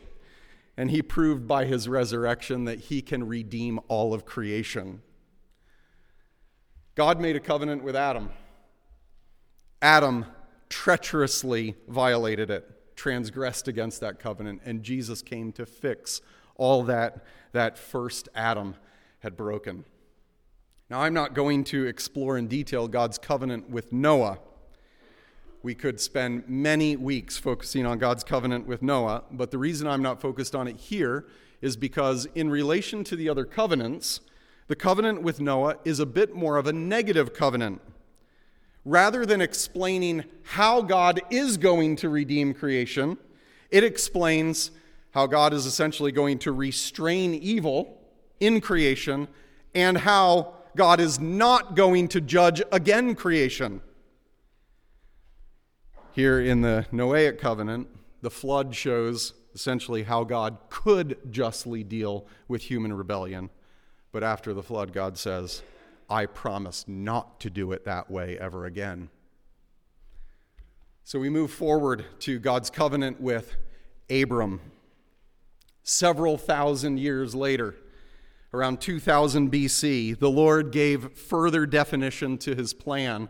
And 0.76 0.90
he 0.90 1.02
proved 1.02 1.47
by 1.47 1.64
his 1.64 1.88
resurrection 1.88 2.64
that 2.64 2.80
he 2.80 3.00
can 3.00 3.26
redeem 3.26 3.80
all 3.88 4.12
of 4.12 4.26
creation. 4.26 5.02
God 6.95 7.21
made 7.21 7.37
a 7.37 7.40
covenant 7.40 7.83
with 7.83 7.97
Adam. 7.97 8.30
Adam 9.80 10.26
treacherously 10.68 11.75
violated 11.88 12.50
it 12.50 12.71
transgressed 12.97 13.68
against 13.68 14.00
that 14.00 14.18
covenant, 14.18 14.62
and 14.64 14.83
Jesus 14.83 15.23
came 15.23 15.52
to 15.52 15.66
fix 15.66 16.21
all 16.56 16.83
that 16.85 17.25
that 17.52 17.78
first 17.78 18.28
Adam 18.35 18.75
had 19.21 19.37
broken. 19.37 19.85
Now, 20.88 21.02
I'm 21.02 21.14
not 21.14 21.35
going 21.35 21.64
to 21.64 21.87
explore 21.87 22.38
in 22.38 22.49
detail 22.49 22.88
God's 22.88 23.18
covenant 23.18 23.71
with 23.71 23.92
Noah. 23.92 24.38
We 25.67 25.75
could 25.75 26.01
spend 26.01 26.49
many 26.49 26.95
weeks 26.95 27.39
focusing 27.39 27.87
on 27.87 27.99
God's 27.99 28.23
covenant 28.23 28.69
with 28.69 28.83
Noah, 28.83 29.25
but 29.33 29.51
the 29.51 29.59
reason 29.59 29.89
I'm 29.89 30.01
not 30.01 30.21
focused 30.21 30.55
on 30.55 30.69
it 30.69 30.77
here 30.77 31.27
is 31.61 31.77
because, 31.77 32.29
in 32.37 32.51
relation 32.51 33.03
to 33.03 33.17
the 33.17 33.29
other 33.29 33.45
covenants, 33.45 34.21
the 34.69 34.77
covenant 34.77 35.23
with 35.23 35.41
Noah 35.41 35.79
is 35.85 35.99
a 35.99 36.07
bit 36.07 36.37
more 36.37 36.57
of 36.57 36.69
a 36.69 36.73
negative 36.73 37.35
covenant 37.35 37.81
rather 38.85 39.27
than 39.27 39.41
explaining 39.41 40.27
how 40.45 40.83
God 40.83 41.21
is 41.31 41.57
going 41.57 41.97
to 41.97 42.11
redeem 42.11 42.55
creation, 42.55 43.19
it 43.69 43.83
explains 43.83 44.71
how 45.15 45.27
God 45.27 45.53
is 45.53 45.67
essentially 45.67 46.13
going 46.13 46.39
to 46.39 46.53
restrain 46.53 47.35
evil 47.35 48.01
in 48.39 48.61
creation 48.61 49.27
and 49.75 49.99
how 49.99 50.55
God 50.77 51.01
is 51.01 51.19
not 51.19 51.75
going 51.75 52.07
to 52.07 52.21
judge 52.21 52.63
again 52.71 53.17
creation. 53.17 53.81
Here 56.17 56.41
in 56.41 56.63
the 56.63 56.87
Noahic 56.91 57.39
covenant, 57.39 57.89
the 58.23 58.31
flood 58.31 58.75
shows 58.75 59.35
essentially 59.55 60.05
how 60.05 60.25
God 60.25 60.57
could 60.71 61.19
justly 61.31 61.85
deal 61.85 62.27
with 62.49 62.63
human 62.63 62.95
rebellion. 62.95 63.51
But 64.13 64.25
after 64.25 64.55
the 64.55 64.63
flood, 64.63 64.95
God 64.95 65.19
says, 65.19 65.63
I 66.09 66.25
promise 66.25 66.87
not 66.89 67.39
to 67.41 67.51
do 67.51 67.71
it 67.73 67.85
that 67.85 68.11
way 68.11 68.39
ever 68.39 68.65
again. 68.65 69.11
So 71.05 71.19
we 71.19 71.29
move 71.29 71.51
forward 71.51 72.07
to 72.21 72.39
God's 72.39 72.71
covenant 72.71 73.21
with 73.21 73.55
Abram. 74.09 74.63
Several 75.83 76.39
thousand 76.39 76.99
years 76.99 77.35
later, 77.35 77.75
around 78.55 78.81
2000 78.81 79.53
BC, 79.53 80.19
the 80.19 80.31
Lord 80.31 80.73
gave 80.73 81.13
further 81.13 81.67
definition 81.67 82.39
to 82.39 82.55
his 82.55 82.73
plan 82.73 83.29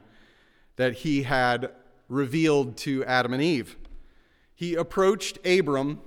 that 0.77 0.99
he 0.99 1.25
had 1.25 1.73
revealed 2.09 2.77
to 2.79 3.05
Adam 3.05 3.33
and 3.33 3.43
Eve. 3.43 3.77
He 4.55 4.75
approached 4.75 5.39
Abram, 5.47 6.01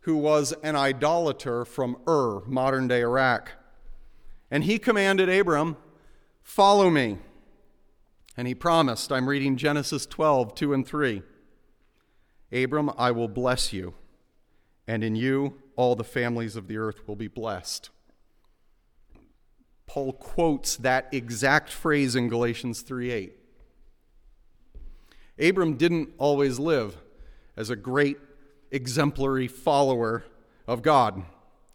who 0.00 0.16
was 0.16 0.52
an 0.62 0.76
idolater 0.76 1.64
from 1.64 1.96
Ur, 2.08 2.40
modern 2.46 2.88
day 2.88 3.00
Iraq, 3.00 3.52
and 4.50 4.64
he 4.64 4.78
commanded 4.78 5.28
Abram 5.28 5.76
Follow 6.44 6.90
me. 6.90 7.18
And 8.36 8.46
he 8.46 8.54
promised, 8.54 9.10
I'm 9.10 9.28
reading 9.28 9.56
Genesis 9.56 10.06
12, 10.06 10.54
2 10.54 10.74
and 10.74 10.86
3. 10.86 11.22
Abram, 12.52 12.90
I 12.96 13.10
will 13.10 13.28
bless 13.28 13.72
you, 13.72 13.94
and 14.86 15.02
in 15.02 15.16
you 15.16 15.62
all 15.74 15.96
the 15.96 16.04
families 16.04 16.54
of 16.54 16.68
the 16.68 16.76
earth 16.76 17.08
will 17.08 17.16
be 17.16 17.28
blessed. 17.28 17.90
Paul 19.86 20.12
quotes 20.12 20.76
that 20.76 21.08
exact 21.12 21.70
phrase 21.70 22.14
in 22.14 22.28
Galatians 22.28 22.82
3 22.82 23.10
8. 23.10 23.38
Abram 25.38 25.76
didn't 25.76 26.10
always 26.18 26.58
live 26.58 26.96
as 27.56 27.70
a 27.70 27.76
great 27.76 28.18
exemplary 28.70 29.48
follower 29.48 30.24
of 30.66 30.82
God. 30.82 31.24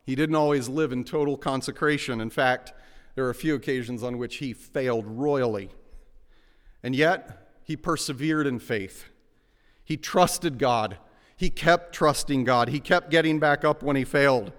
He 0.05 0.15
didn't 0.15 0.35
always 0.35 0.67
live 0.69 0.91
in 0.91 1.03
total 1.03 1.37
consecration. 1.37 2.21
In 2.21 2.29
fact, 2.29 2.73
there 3.15 3.25
are 3.25 3.29
a 3.29 3.35
few 3.35 3.55
occasions 3.55 4.01
on 4.01 4.17
which 4.17 4.37
he 4.37 4.53
failed 4.53 5.05
royally. 5.05 5.69
And 6.81 6.95
yet, 6.95 7.47
he 7.63 7.75
persevered 7.75 8.47
in 8.47 8.59
faith. 8.59 9.05
He 9.83 9.97
trusted 9.97 10.57
God. 10.57 10.97
He 11.35 11.49
kept 11.49 11.93
trusting 11.93 12.43
God. 12.43 12.69
He 12.69 12.79
kept 12.79 13.11
getting 13.11 13.39
back 13.39 13.63
up 13.63 13.83
when 13.83 13.95
he 13.95 14.03
failed. 14.03 14.51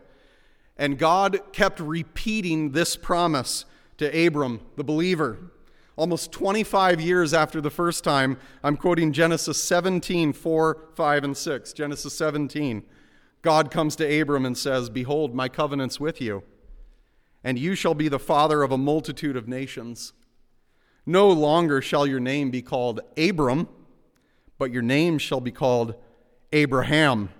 And 0.76 0.98
God 0.98 1.40
kept 1.52 1.80
repeating 1.80 2.72
this 2.72 2.96
promise 2.96 3.64
to 3.98 4.26
Abram, 4.26 4.60
the 4.76 4.84
believer. 4.84 5.38
Almost 6.00 6.32
25 6.32 7.00
years 7.00 7.34
after 7.34 7.60
the 7.60 7.70
first 7.70 8.02
time, 8.04 8.38
I'm 8.64 8.76
quoting 8.76 9.12
Genesis 9.12 9.62
17, 9.62 10.32
4, 10.32 10.88
5, 10.94 11.24
and 11.24 11.36
6. 11.36 11.72
Genesis 11.74 12.14
17. 12.14 12.82
God 13.42 13.70
comes 13.70 13.96
to 13.96 14.20
Abram 14.20 14.46
and 14.46 14.56
says, 14.56 14.88
Behold, 14.88 15.34
my 15.34 15.48
covenant's 15.48 16.00
with 16.00 16.20
you 16.20 16.42
and 17.42 17.58
you 17.58 17.74
shall 17.74 17.94
be 17.94 18.08
the 18.08 18.18
father 18.18 18.62
of 18.62 18.72
a 18.72 18.78
multitude 18.78 19.36
of 19.36 19.48
nations. 19.48 20.12
No 21.06 21.28
longer 21.30 21.80
shall 21.80 22.06
your 22.06 22.20
name 22.20 22.50
be 22.50 22.62
called 22.62 23.00
Abram, 23.16 23.68
but 24.58 24.70
your 24.70 24.82
name 24.82 25.18
shall 25.18 25.40
be 25.40 25.50
called 25.50 25.94
Abraham, 26.52 27.30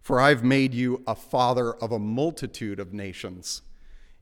for 0.00 0.20
I've 0.20 0.42
made 0.42 0.74
you 0.74 1.02
a 1.06 1.14
father 1.14 1.72
of 1.74 1.92
a 1.92 1.98
multitude 1.98 2.80
of 2.80 2.92
nations. 2.92 3.62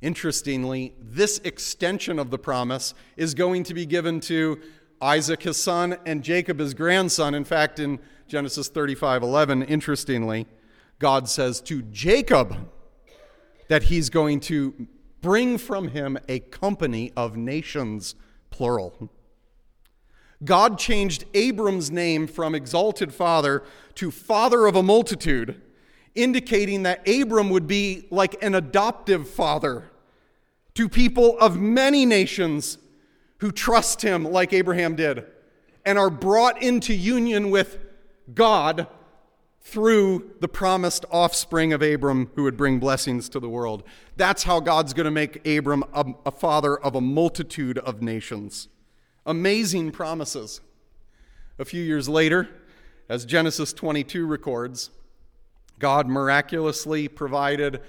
Interestingly, 0.00 0.94
this 1.00 1.38
extension 1.38 2.18
of 2.18 2.30
the 2.30 2.38
promise 2.38 2.94
is 3.16 3.34
going 3.34 3.64
to 3.64 3.74
be 3.74 3.84
given 3.84 4.20
to 4.20 4.60
Isaac, 5.00 5.42
his 5.42 5.56
son, 5.56 5.96
and 6.06 6.22
Jacob, 6.22 6.58
his 6.58 6.74
grandson. 6.74 7.34
In 7.34 7.44
fact, 7.44 7.78
in 7.78 7.98
Genesis 8.28 8.68
35 8.68 9.22
11, 9.22 9.62
interestingly, 9.64 10.46
God 10.98 11.28
says 11.28 11.60
to 11.62 11.82
Jacob 11.82 12.70
that 13.68 13.84
he's 13.84 14.10
going 14.10 14.40
to 14.40 14.86
bring 15.20 15.58
from 15.58 15.88
him 15.88 16.18
a 16.28 16.40
company 16.40 17.12
of 17.16 17.36
nations, 17.36 18.14
plural. 18.50 19.10
God 20.44 20.78
changed 20.78 21.24
Abram's 21.34 21.90
name 21.90 22.28
from 22.28 22.54
exalted 22.54 23.12
father 23.12 23.64
to 23.96 24.10
father 24.10 24.66
of 24.66 24.76
a 24.76 24.82
multitude, 24.82 25.60
indicating 26.14 26.84
that 26.84 27.06
Abram 27.08 27.50
would 27.50 27.66
be 27.66 28.06
like 28.10 28.40
an 28.42 28.54
adoptive 28.54 29.28
father 29.28 29.87
to 30.78 30.88
people 30.88 31.36
of 31.40 31.58
many 31.60 32.06
nations 32.06 32.78
who 33.38 33.50
trust 33.50 34.00
him 34.00 34.22
like 34.22 34.52
Abraham 34.52 34.94
did 34.94 35.24
and 35.84 35.98
are 35.98 36.08
brought 36.08 36.62
into 36.62 36.94
union 36.94 37.50
with 37.50 37.80
God 38.32 38.86
through 39.60 40.36
the 40.38 40.46
promised 40.46 41.04
offspring 41.10 41.72
of 41.72 41.82
Abram 41.82 42.30
who 42.36 42.44
would 42.44 42.56
bring 42.56 42.78
blessings 42.78 43.28
to 43.30 43.40
the 43.40 43.48
world. 43.48 43.82
That's 44.16 44.44
how 44.44 44.60
God's 44.60 44.94
going 44.94 45.06
to 45.06 45.10
make 45.10 45.44
Abram 45.44 45.82
a, 45.92 46.14
a, 46.24 46.30
father 46.30 46.78
of 46.78 46.94
a 46.94 47.00
multitude 47.00 47.78
of 47.78 48.00
nations. 48.00 48.68
Amazing 49.26 49.90
promises. 49.90 50.60
A 51.58 51.64
few 51.64 51.82
years 51.82 52.08
later, 52.08 52.48
as 53.08 53.24
Genesis 53.24 53.72
22 53.72 54.24
records, 54.24 54.90
God 55.80 56.06
miraculously 56.06 57.08
provided 57.08 57.80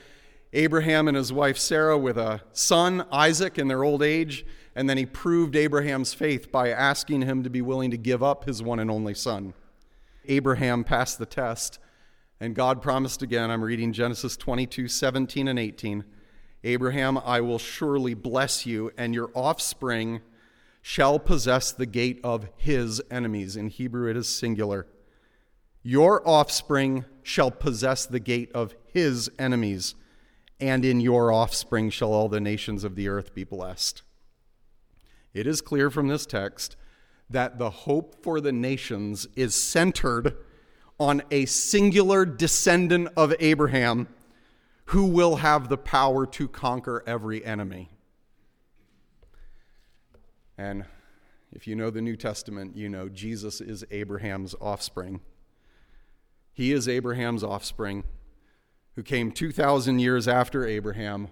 Abraham 0.53 1.07
and 1.07 1.15
his 1.15 1.31
wife 1.31 1.57
Sarah 1.57 1.97
with 1.97 2.17
a 2.17 2.41
son, 2.53 3.05
Isaac, 3.11 3.59
in 3.59 3.67
their 3.67 3.83
old 3.83 4.01
age, 4.01 4.45
and 4.75 4.89
then 4.89 4.97
he 4.97 5.05
proved 5.05 5.55
Abraham's 5.55 6.13
faith 6.13 6.51
by 6.51 6.69
asking 6.69 7.21
him 7.21 7.43
to 7.43 7.49
be 7.49 7.61
willing 7.61 7.91
to 7.91 7.97
give 7.97 8.23
up 8.23 8.45
his 8.45 8.63
one 8.63 8.79
and 8.79 8.89
only 8.89 9.13
son. 9.13 9.53
Abraham 10.25 10.83
passed 10.83 11.19
the 11.19 11.25
test, 11.25 11.79
and 12.39 12.55
God 12.55 12.81
promised 12.81 13.21
again. 13.21 13.51
I'm 13.51 13.63
reading 13.63 13.93
Genesis 13.93 14.37
22 14.37 14.87
17 14.87 15.47
and 15.47 15.59
18. 15.59 16.03
Abraham, 16.63 17.17
I 17.17 17.41
will 17.41 17.59
surely 17.59 18.13
bless 18.13 18.65
you, 18.65 18.91
and 18.97 19.13
your 19.13 19.31
offspring 19.33 20.21
shall 20.81 21.19
possess 21.19 21.71
the 21.71 21.85
gate 21.85 22.19
of 22.23 22.47
his 22.57 23.01
enemies. 23.11 23.55
In 23.55 23.67
Hebrew, 23.69 24.09
it 24.09 24.17
is 24.17 24.27
singular. 24.27 24.87
Your 25.83 26.27
offspring 26.27 27.05
shall 27.23 27.51
possess 27.51 28.05
the 28.05 28.19
gate 28.19 28.51
of 28.53 28.75
his 28.91 29.29
enemies, 29.39 29.95
and 30.59 30.83
in 30.83 30.99
your 30.99 31.31
offspring 31.31 31.89
shall 31.89 32.13
all 32.13 32.29
the 32.29 32.41
nations 32.41 32.83
of 32.83 32.95
the 32.95 33.07
earth 33.07 33.33
be 33.33 33.43
blessed. 33.43 34.01
It 35.33 35.47
is 35.47 35.61
clear 35.61 35.89
from 35.89 36.07
this 36.07 36.25
text 36.25 36.75
that 37.29 37.59
the 37.59 37.69
hope 37.69 38.23
for 38.23 38.41
the 38.41 38.51
nations 38.51 39.27
is 39.35 39.55
centered 39.55 40.35
on 40.99 41.21
a 41.31 41.45
singular 41.45 42.25
descendant 42.25 43.09
of 43.15 43.33
Abraham 43.39 44.07
who 44.85 45.05
will 45.05 45.37
have 45.37 45.69
the 45.69 45.77
power 45.77 46.25
to 46.25 46.47
conquer 46.47 47.03
every 47.05 47.45
enemy. 47.45 47.89
And 50.57 50.85
if 51.53 51.67
you 51.67 51.75
know 51.75 51.89
the 51.89 52.01
New 52.01 52.17
Testament, 52.17 52.75
you 52.75 52.89
know 52.89 53.07
Jesus 53.07 53.61
is 53.61 53.85
Abraham's 53.91 54.55
offspring. 54.59 55.21
He 56.51 56.73
is 56.73 56.89
Abraham's 56.89 57.43
offspring 57.43 58.03
who 58.99 59.03
came 59.03 59.31
2,000 59.31 59.99
years 59.99 60.27
after 60.27 60.67
Abraham 60.67 61.29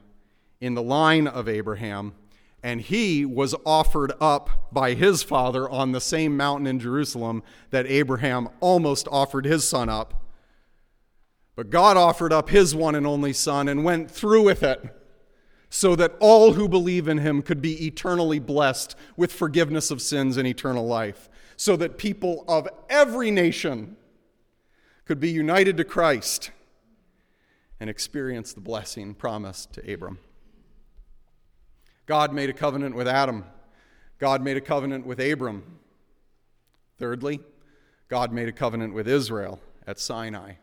in 0.61 0.73
the 0.73 0.81
line 0.81 1.27
of 1.27 1.49
Abraham, 1.49 2.13
and 2.63 2.79
he 2.79 3.25
was 3.25 3.53
offered 3.65 4.13
up 4.21 4.71
by 4.71 4.93
his 4.93 5.21
father 5.21 5.69
on 5.69 5.91
the 5.91 5.99
same 5.99 6.37
mountain 6.37 6.65
in 6.65 6.79
Jerusalem 6.79 7.43
that 7.71 7.85
Abraham 7.85 8.47
almost 8.61 9.05
offered 9.11 9.43
his 9.43 9.67
son 9.67 9.89
up. 9.89 10.13
But 11.57 11.69
God 11.69 11.97
offered 11.97 12.31
up 12.31 12.47
his 12.47 12.73
one 12.73 12.95
and 12.95 13.05
only 13.05 13.33
son 13.33 13.67
and 13.67 13.83
went 13.83 14.09
through 14.09 14.43
with 14.43 14.63
it 14.63 14.81
so 15.69 15.93
that 15.97 16.15
all 16.21 16.53
who 16.53 16.69
believe 16.69 17.09
in 17.09 17.17
him 17.17 17.41
could 17.41 17.61
be 17.61 17.85
eternally 17.85 18.39
blessed 18.39 18.95
with 19.17 19.33
forgiveness 19.33 19.91
of 19.91 20.01
sins 20.01 20.37
and 20.37 20.47
eternal 20.47 20.87
life, 20.87 21.27
so 21.57 21.75
that 21.75 21.97
people 21.97 22.45
of 22.47 22.65
every 22.89 23.29
nation 23.29 23.97
could 25.03 25.19
be 25.19 25.29
united 25.29 25.75
to 25.75 25.83
Christ 25.83 26.51
and 27.79 27.89
experience 27.89 28.53
the 28.53 28.61
blessing 28.61 29.13
promised 29.13 29.73
to 29.73 29.93
Abram. 29.93 30.19
God 32.05 32.33
made 32.33 32.49
a 32.49 32.53
covenant 32.53 32.95
with 32.95 33.07
Adam. 33.07 33.45
God 34.17 34.41
made 34.41 34.57
a 34.57 34.61
covenant 34.61 35.05
with 35.05 35.19
Abram. 35.19 35.79
Thirdly, 36.97 37.39
God 38.07 38.31
made 38.31 38.47
a 38.47 38.53
covenant 38.53 38.93
with 38.93 39.07
Israel 39.07 39.59
at 39.85 39.99
Sinai. 39.99 40.53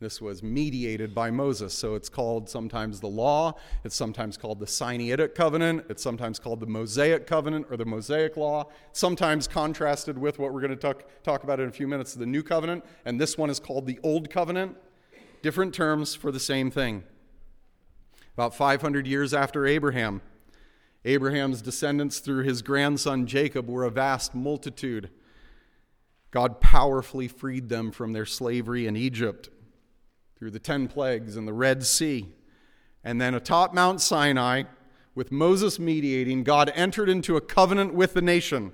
This 0.00 0.20
was 0.20 0.44
mediated 0.44 1.12
by 1.12 1.32
Moses, 1.32 1.74
so 1.74 1.96
it's 1.96 2.08
called 2.08 2.48
sometimes 2.48 3.00
the 3.00 3.08
law, 3.08 3.54
it's 3.82 3.96
sometimes 3.96 4.36
called 4.36 4.60
the 4.60 4.66
Sinaitic 4.66 5.34
covenant, 5.34 5.86
it's 5.88 6.04
sometimes 6.04 6.38
called 6.38 6.60
the 6.60 6.66
Mosaic 6.66 7.26
covenant 7.26 7.66
or 7.68 7.76
the 7.76 7.84
Mosaic 7.84 8.36
law, 8.36 8.68
sometimes 8.92 9.48
contrasted 9.48 10.16
with 10.16 10.38
what 10.38 10.52
we're 10.52 10.60
going 10.60 10.70
to 10.70 10.76
talk, 10.76 11.02
talk 11.24 11.42
about 11.42 11.58
in 11.58 11.68
a 11.68 11.72
few 11.72 11.88
minutes, 11.88 12.14
the 12.14 12.26
new 12.26 12.44
covenant, 12.44 12.84
and 13.06 13.20
this 13.20 13.36
one 13.36 13.50
is 13.50 13.58
called 13.58 13.86
the 13.86 13.98
old 14.04 14.30
covenant. 14.30 14.76
Different 15.42 15.74
terms 15.74 16.14
for 16.14 16.32
the 16.32 16.40
same 16.40 16.70
thing. 16.70 17.04
About 18.34 18.54
500 18.54 19.06
years 19.06 19.34
after 19.34 19.66
Abraham, 19.66 20.20
Abraham's 21.04 21.62
descendants 21.62 22.18
through 22.18 22.44
his 22.44 22.62
grandson 22.62 23.26
Jacob 23.26 23.68
were 23.68 23.84
a 23.84 23.90
vast 23.90 24.34
multitude. 24.34 25.10
God 26.30 26.60
powerfully 26.60 27.28
freed 27.28 27.68
them 27.68 27.90
from 27.90 28.12
their 28.12 28.26
slavery 28.26 28.86
in 28.86 28.96
Egypt 28.96 29.48
through 30.36 30.50
the 30.50 30.58
10 30.58 30.88
plagues 30.88 31.36
and 31.36 31.48
the 31.48 31.52
Red 31.52 31.84
Sea. 31.84 32.28
And 33.02 33.20
then 33.20 33.34
atop 33.34 33.72
Mount 33.72 34.00
Sinai, 34.00 34.64
with 35.14 35.32
Moses 35.32 35.78
mediating, 35.78 36.44
God 36.44 36.70
entered 36.74 37.08
into 37.08 37.36
a 37.36 37.40
covenant 37.40 37.94
with 37.94 38.14
the 38.14 38.22
nation. 38.22 38.72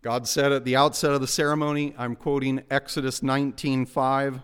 God 0.00 0.28
said 0.28 0.52
at 0.52 0.64
the 0.64 0.76
outset 0.76 1.10
of 1.10 1.20
the 1.20 1.26
ceremony, 1.26 1.94
I'm 1.98 2.14
quoting 2.16 2.62
Exodus 2.70 3.20
19:5, 3.20 4.42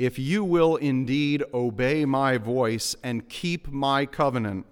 "If 0.00 0.18
you 0.18 0.42
will 0.42 0.76
indeed 0.76 1.44
obey 1.52 2.06
my 2.06 2.38
voice 2.38 2.96
and 3.02 3.28
keep 3.28 3.68
my 3.68 4.06
covenant, 4.06 4.64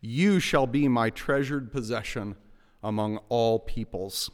you 0.00 0.38
shall 0.38 0.68
be 0.68 0.86
my 0.86 1.10
treasured 1.10 1.72
possession 1.72 2.36
among 2.80 3.18
all 3.28 3.58
peoples." 3.58 4.30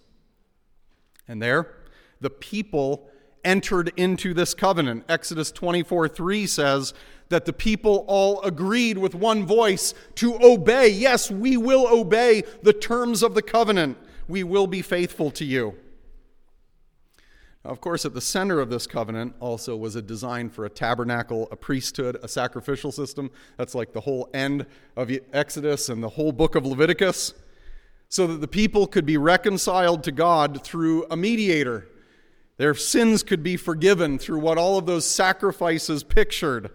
And 1.27 1.41
there, 1.41 1.75
the 2.21 2.29
people 2.29 3.09
entered 3.43 3.91
into 3.97 4.35
this 4.35 4.53
covenant. 4.53 5.05
Exodus 5.09 5.51
24 5.51 6.09
3 6.09 6.47
says 6.47 6.93
that 7.31 7.47
the 7.47 7.53
people 7.55 8.05
all 8.07 8.43
agreed 8.43 8.99
with 8.99 9.15
one 9.15 9.47
voice 9.47 9.95
to 10.17 10.39
obey. 10.43 10.89
Yes, 10.91 11.31
we 11.31 11.57
will 11.57 11.89
obey 11.89 12.43
the 12.63 12.75
terms 12.75 13.23
of 13.23 13.35
the 13.35 13.41
covenant. 13.41 13.97
We 14.29 14.45
will 14.45 14.67
be 14.67 14.83
faithful 14.83 15.31
to 15.31 15.45
you. 15.47 15.75
Now, 17.65 17.71
of 17.71 17.81
course, 17.81 18.05
at 18.05 18.15
the 18.15 18.21
center 18.21 18.61
of 18.61 18.71
this 18.71 18.87
covenant 18.87 19.35
also 19.39 19.77
was 19.77 19.95
a 19.95 20.03
design 20.03 20.51
for 20.51 20.65
a 20.65 20.71
tabernacle, 20.71 21.49
a 21.53 21.57
priesthood, 21.57 22.19
a 22.23 22.29
sacrificial 22.29 22.91
system. 22.91 23.31
That's 23.57 23.75
like 23.75 23.93
the 23.93 24.01
whole 24.01 24.29
end 24.35 24.67
of 24.97 25.11
Exodus 25.33 25.89
and 25.89 26.03
the 26.03 26.09
whole 26.09 26.33
book 26.33 26.57
of 26.57 26.67
Leviticus, 26.67 27.35
so 28.09 28.27
that 28.27 28.41
the 28.41 28.49
people 28.49 28.87
could 28.87 29.07
be 29.07 29.17
reconciled 29.17 30.03
to 30.05 30.13
God 30.13 30.65
through 30.65 31.07
a 31.11 31.17
mediator, 31.17 31.89
their 32.59 32.75
sins 32.75 33.23
could 33.23 33.43
be 33.43 33.57
forgiven 33.57 34.19
through 34.19 34.41
what 34.41 34.59
all 34.59 34.77
of 34.77 34.87
those 34.87 35.05
sacrifices 35.05 36.05
pictured. 36.05 36.71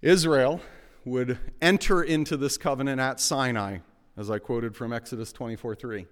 Israel 0.00 0.60
would 1.04 1.38
enter 1.60 2.02
into 2.02 2.36
this 2.36 2.56
covenant 2.56 3.00
at 3.00 3.20
Sinai, 3.20 3.78
as 4.16 4.30
I 4.30 4.38
quoted 4.38 4.76
from 4.76 4.92
Exodus 4.92 5.32
24 5.32 5.74
3. 5.74 6.06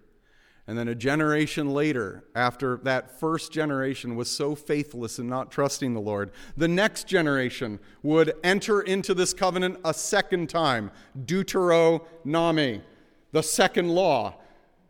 And 0.66 0.78
then 0.78 0.88
a 0.88 0.94
generation 0.94 1.70
later, 1.70 2.24
after 2.34 2.78
that 2.84 3.20
first 3.20 3.52
generation 3.52 4.16
was 4.16 4.30
so 4.30 4.54
faithless 4.54 5.18
in 5.18 5.28
not 5.28 5.50
trusting 5.50 5.92
the 5.92 6.00
Lord, 6.00 6.30
the 6.56 6.68
next 6.68 7.06
generation 7.06 7.78
would 8.02 8.32
enter 8.42 8.80
into 8.80 9.12
this 9.12 9.34
covenant 9.34 9.78
a 9.84 9.92
second 9.92 10.48
time. 10.48 10.90
Deuteronomy, 11.26 12.82
the 13.32 13.42
second 13.42 13.90
law 13.90 14.36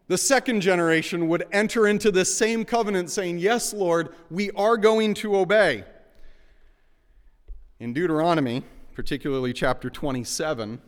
the 0.07 0.19
second 0.19 0.61
generation 0.61 1.29
would 1.29 1.47
enter 1.51 1.87
into 1.87 2.11
this 2.11 2.37
same 2.37 2.65
covenant 2.65 3.11
saying, 3.11 3.39
Yes, 3.39 3.73
Lord, 3.73 4.11
we 4.31 4.51
are 4.53 4.77
going 4.77 5.15
to 5.15 5.37
obey. 5.37 5.85
In 7.81 7.95
Deuteronomy, 7.95 8.65
particularly 8.93 9.53
chapter 9.53 9.89
27, 9.89 10.81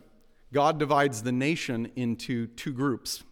God 0.53 0.77
divides 0.77 1.23
the 1.23 1.31
nation 1.31 1.91
into 1.95 2.47
two 2.47 2.71
groups. 2.71 3.23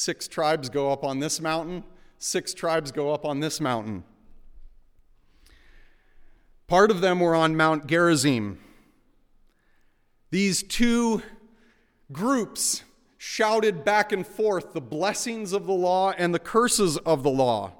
Six 0.00 0.28
tribes 0.28 0.68
go 0.68 0.92
up 0.92 1.02
on 1.02 1.18
this 1.18 1.40
mountain, 1.40 1.82
six 2.20 2.54
tribes 2.54 2.92
go 2.92 3.12
up 3.12 3.24
on 3.24 3.40
this 3.40 3.60
mountain. 3.60 4.04
Part 6.68 6.92
of 6.92 7.00
them 7.00 7.18
were 7.18 7.34
on 7.34 7.56
Mount 7.56 7.88
Gerizim. 7.88 8.60
These 10.30 10.62
two 10.62 11.22
groups 12.12 12.84
shouted 13.16 13.84
back 13.84 14.12
and 14.12 14.24
forth 14.24 14.72
the 14.72 14.80
blessings 14.80 15.52
of 15.52 15.66
the 15.66 15.72
law 15.72 16.12
and 16.16 16.32
the 16.32 16.38
curses 16.38 16.96
of 16.98 17.24
the 17.24 17.30
law. 17.30 17.72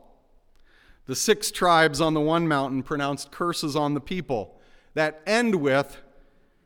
The 1.06 1.14
six 1.14 1.52
tribes 1.52 2.00
on 2.00 2.14
the 2.14 2.20
one 2.20 2.48
mountain 2.48 2.82
pronounced 2.82 3.30
curses 3.30 3.76
on 3.76 3.94
the 3.94 4.00
people 4.00 4.58
that 4.94 5.22
end 5.24 5.54
with, 5.54 5.98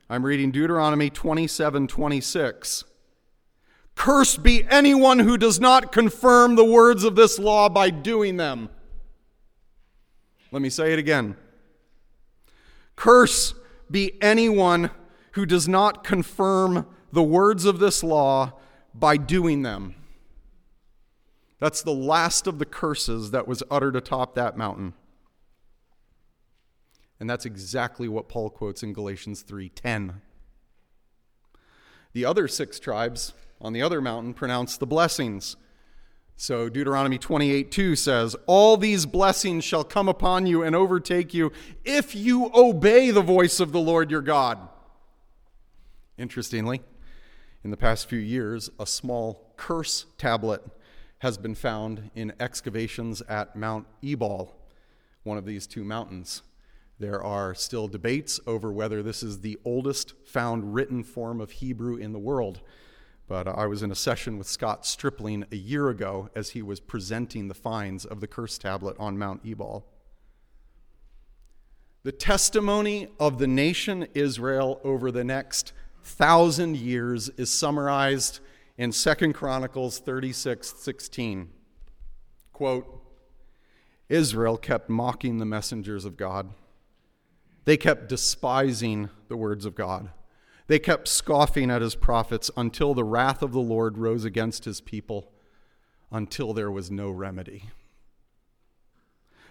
I'm 0.09 0.25
reading 0.25 0.51
Deuteronomy 0.51 1.11
27 1.11 1.89
26. 1.89 2.85
Cursed 3.95 4.43
be 4.43 4.65
anyone 4.69 5.21
who 5.21 5.37
does 5.37 5.61
not 5.61 5.93
confirm 5.93 6.57
the 6.57 6.65
words 6.65 7.05
of 7.05 7.15
this 7.15 7.39
law 7.39 7.69
by 7.69 7.91
doing 7.91 8.37
them. 8.37 8.69
Let 10.51 10.63
me 10.63 10.71
say 10.71 10.93
it 10.93 10.99
again. 10.99 11.37
Curse 12.97 13.55
be 13.91 14.21
anyone 14.23 14.91
who 15.33 15.47
does 15.47 15.69
not 15.69 16.05
confirm 16.05 16.87
the 17.13 17.23
words 17.23 17.65
of 17.65 17.79
this 17.79 18.03
law 18.03 18.53
by 18.95 19.17
doing 19.17 19.63
them. 19.63 19.95
That's 21.59 21.83
the 21.83 21.95
last 21.95 22.47
of 22.47 22.59
the 22.59 22.67
curses 22.67 23.31
that 23.31 23.47
was 23.47 23.63
uttered 23.71 23.97
atop 23.97 24.35
that 24.35 24.57
mountain. 24.57 24.95
And 27.21 27.31
that's 27.31 27.47
exactly 27.47 28.09
what 28.09 28.29
Paul 28.29 28.51
quotes 28.51 28.83
in 28.83 28.93
Galatians 28.93 29.43
3:10. 29.43 30.21
The 32.13 32.25
other 32.25 32.49
six 32.49 32.81
tribes 32.81 33.33
on 33.63 33.73
the 33.73 33.81
other 33.81 34.03
mountain 34.03 34.35
pronounced 34.35 34.81
the 34.81 34.87
blessings. 34.87 35.57
So 36.37 36.69
Deuteronomy 36.69 37.19
28 37.19 37.71
2 37.71 37.97
says, 37.97 38.37
All 38.47 38.77
these 38.77 39.07
blessings 39.07 39.65
shall 39.65 39.85
come 39.85 40.09
upon 40.09 40.47
you 40.47 40.63
and 40.63 40.75
overtake 40.75 41.33
you 41.33 41.53
if 41.85 42.15
you 42.15 42.51
obey 42.55 43.11
the 43.11 43.23
voice 43.23 43.61
of 43.61 43.73
the 43.73 43.81
Lord 43.81 44.11
your 44.11 44.23
God. 44.23 44.59
Interestingly, 46.19 46.83
in 47.65 47.71
the 47.71 47.77
past 47.77 48.09
few 48.09 48.19
years, 48.19 48.71
a 48.79 48.87
small 48.87 49.55
curse 49.57 50.07
tablet 50.19 50.63
has 51.19 51.39
been 51.39 51.55
found 51.55 52.11
in 52.17 52.33
excavations 52.41 53.23
at 53.23 53.55
Mount 53.55 53.87
Ebal, 54.03 54.57
one 55.23 55.39
of 55.39 55.47
these 55.47 55.69
two 55.69 55.85
mountains. 55.85 56.43
There 56.99 57.23
are 57.23 57.55
still 57.55 57.87
debates 57.87 58.41
over 58.47 58.73
whether 58.73 59.03
this 59.03 59.23
is 59.23 59.41
the 59.41 59.59
oldest 59.65 60.15
found 60.27 60.75
written 60.75 61.05
form 61.05 61.41
of 61.41 61.53
Hebrew 61.53 61.97
in 61.97 62.13
the 62.13 62.19
world. 62.19 62.61
But 63.29 63.47
uh, 63.47 63.55
I 63.57 63.67
was 63.67 63.83
in 63.83 63.91
a 63.91 63.97
session 63.97 64.39
with 64.39 64.47
Scott 64.47 64.85
Stripling 64.85 65.45
a 65.51 65.57
year 65.57 65.89
ago 65.89 66.29
as 66.35 66.51
he 66.51 66.63
was 66.63 66.81
presenting 66.81 67.49
the 67.49 67.55
finds 67.55 68.05
of 68.05 68.21
the 68.21 68.27
curse 68.27 68.59
tablet 68.59 68.97
on 68.99 69.19
Mount 69.19 69.43
Ebal. 69.47 69.87
The 72.05 72.13
testimony 72.13 73.09
of 73.21 73.39
the 73.39 73.47
nation 73.47 74.09
Israel 74.15 74.81
over 74.83 75.13
the 75.13 75.25
next 75.25 75.73
thousand 76.03 76.77
years 76.77 77.29
is 77.31 77.51
summarized 77.51 78.41
in 78.77 78.91
2 78.91 79.33
Chronicles 79.33 79.99
36 80.01 80.75
16. 80.79 81.51
Quote, 82.53 83.01
Israel 84.09 84.57
kept 84.57 84.91
mocking 84.91 85.39
the 85.39 85.45
messengers 85.45 86.05
of 86.05 86.17
God. 86.17 86.53
They 87.65 87.77
kept 87.77 88.09
despising 88.09 89.09
the 89.29 89.37
words 89.37 89.65
of 89.65 89.75
God. 89.75 90.11
They 90.73 90.79
kept 90.79 91.07
scoffing 91.07 91.71
at 91.71 91.83
his 91.83 91.95
prophets 91.95 92.51
until 92.57 92.95
the 92.95 93.05
wrath 93.05 93.43
of 93.43 93.53
the 93.53 93.61
Lord 93.61 93.99
rose 93.99 94.25
against 94.25 94.65
his 94.65 94.81
people, 94.81 95.31
until 96.11 96.55
there 96.55 96.71
was 96.71 96.91
no 96.91 97.11
remedy. 97.11 97.65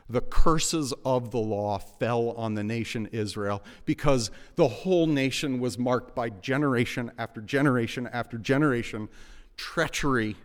The 0.10 0.22
curses 0.22 0.96
of 1.06 1.30
the 1.30 1.38
law 1.38 1.78
fell 1.78 2.32
on 2.32 2.56
the 2.56 2.64
nation 2.64 3.08
Israel 3.12 3.62
because 3.86 4.32
the 4.56 4.68
whole 4.68 5.06
nation 5.06 5.60
was 5.60 5.78
marked 5.78 6.16
by 6.16 6.32
generation 6.32 7.12
after 7.20 7.40
generation 7.40 8.10
after 8.12 8.40
generation 8.40 9.08
treachery 9.56 10.38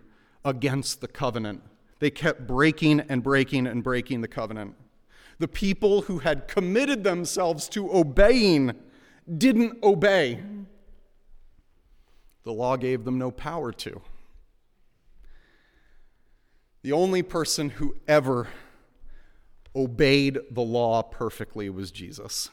against 0.44 1.00
the 1.00 1.08
covenant. 1.08 1.62
They 2.00 2.10
kept 2.10 2.46
breaking 2.46 3.00
and 3.00 3.22
breaking 3.22 3.66
and 3.66 3.82
breaking 3.82 4.20
the 4.20 4.28
covenant. 4.28 4.74
The 5.38 5.48
people 5.48 6.02
who 6.02 6.18
had 6.18 6.48
committed 6.48 7.02
themselves 7.02 7.66
to 7.70 7.90
obeying 7.96 8.74
didn't 9.34 9.82
obey. 9.82 10.40
The 12.44 12.52
law 12.52 12.76
gave 12.76 13.04
them 13.04 13.18
no 13.18 13.30
power 13.30 13.72
to. 13.72 14.00
The 16.82 16.92
only 16.92 17.22
person 17.22 17.70
who 17.70 17.96
ever 18.06 18.48
obeyed 19.74 20.38
the 20.50 20.62
law 20.62 21.02
perfectly 21.02 21.68
was 21.68 21.90
Jesus. 21.90 22.50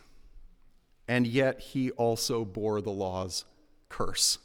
And 1.07 1.27
yet 1.27 1.59
he 1.59 1.91
also 1.91 2.43
bore 2.43 2.81
the 2.81 2.91
law's 2.91 3.45
curse. 3.89 4.39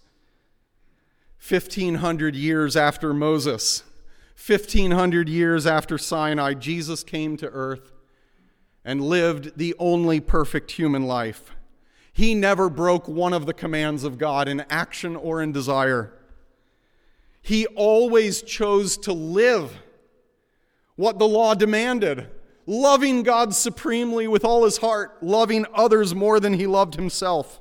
1500 1.46 2.36
years 2.36 2.76
after 2.76 3.14
Moses, 3.14 3.82
1500 4.44 5.28
years 5.28 5.66
after 5.66 5.96
Sinai, 5.96 6.54
Jesus 6.54 7.02
came 7.02 7.36
to 7.38 7.48
earth 7.48 7.92
and 8.84 9.00
lived 9.00 9.56
the 9.56 9.74
only 9.78 10.20
perfect 10.20 10.72
human 10.72 11.04
life. 11.04 11.52
He 12.18 12.34
never 12.34 12.68
broke 12.68 13.06
one 13.06 13.32
of 13.32 13.46
the 13.46 13.54
commands 13.54 14.02
of 14.02 14.18
God 14.18 14.48
in 14.48 14.64
action 14.70 15.14
or 15.14 15.40
in 15.40 15.52
desire. 15.52 16.12
He 17.40 17.64
always 17.76 18.42
chose 18.42 18.96
to 18.96 19.12
live 19.12 19.78
what 20.96 21.20
the 21.20 21.28
law 21.28 21.54
demanded 21.54 22.28
loving 22.66 23.22
God 23.22 23.54
supremely 23.54 24.26
with 24.26 24.44
all 24.44 24.64
his 24.64 24.78
heart, 24.78 25.22
loving 25.22 25.64
others 25.72 26.12
more 26.12 26.40
than 26.40 26.54
he 26.54 26.66
loved 26.66 26.96
himself. 26.96 27.60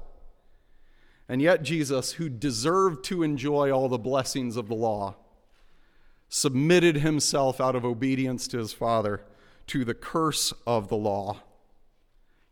And 1.30 1.40
yet, 1.40 1.62
Jesus, 1.62 2.14
who 2.14 2.28
deserved 2.28 3.04
to 3.06 3.22
enjoy 3.22 3.70
all 3.70 3.88
the 3.88 4.00
blessings 4.00 4.58
of 4.58 4.70
the 4.70 4.74
law, 4.74 5.18
submitted 6.30 6.98
himself 6.98 7.62
out 7.62 7.76
of 7.76 7.86
obedience 7.86 8.48
to 8.48 8.58
his 8.58 8.74
Father 8.74 9.22
to 9.68 9.86
the 9.86 9.94
curse 9.94 10.52
of 10.66 10.88
the 10.88 10.98
law. 10.98 11.44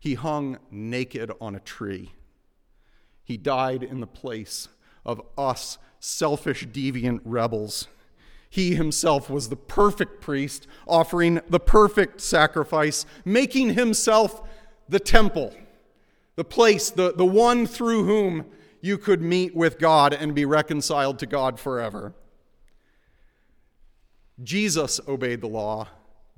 He 0.06 0.14
hung 0.14 0.58
naked 0.70 1.32
on 1.40 1.56
a 1.56 1.58
tree. 1.58 2.12
He 3.24 3.36
died 3.36 3.82
in 3.82 3.98
the 3.98 4.06
place 4.06 4.68
of 5.04 5.20
us 5.36 5.78
selfish, 5.98 6.64
deviant 6.64 7.22
rebels. 7.24 7.88
He 8.48 8.76
himself 8.76 9.28
was 9.28 9.48
the 9.48 9.56
perfect 9.56 10.20
priest, 10.20 10.68
offering 10.86 11.40
the 11.50 11.58
perfect 11.58 12.20
sacrifice, 12.20 13.04
making 13.24 13.74
himself 13.74 14.48
the 14.88 15.00
temple, 15.00 15.52
the 16.36 16.44
place, 16.44 16.88
the, 16.88 17.12
the 17.12 17.26
one 17.26 17.66
through 17.66 18.04
whom 18.04 18.46
you 18.80 18.98
could 18.98 19.20
meet 19.20 19.56
with 19.56 19.76
God 19.76 20.14
and 20.14 20.36
be 20.36 20.44
reconciled 20.44 21.18
to 21.18 21.26
God 21.26 21.58
forever. 21.58 22.14
Jesus 24.40 25.00
obeyed 25.08 25.40
the 25.40 25.48
law. 25.48 25.88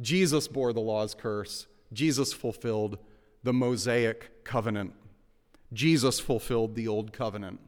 Jesus 0.00 0.48
bore 0.48 0.72
the 0.72 0.80
law's 0.80 1.12
curse. 1.12 1.66
Jesus 1.92 2.32
fulfilled 2.32 2.96
the 3.48 3.52
Mosaic 3.54 4.44
covenant. 4.44 4.92
Jesus 5.72 6.20
fulfilled 6.20 6.74
the 6.74 6.86
old 6.86 7.14
covenant. 7.14 7.60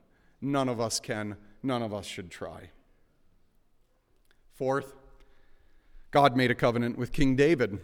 None 0.43 0.69
of 0.69 0.79
us 0.79 1.01
can, 1.01 1.39
none 1.63 1.83
of 1.83 1.95
us 1.95 2.05
should 2.05 2.31
try. 2.31 2.69
Fourth, 4.53 4.95
God 6.11 6.37
made 6.37 6.51
a 6.51 6.55
covenant 6.55 6.99
with 6.99 7.13
King 7.13 7.35
David. 7.35 7.79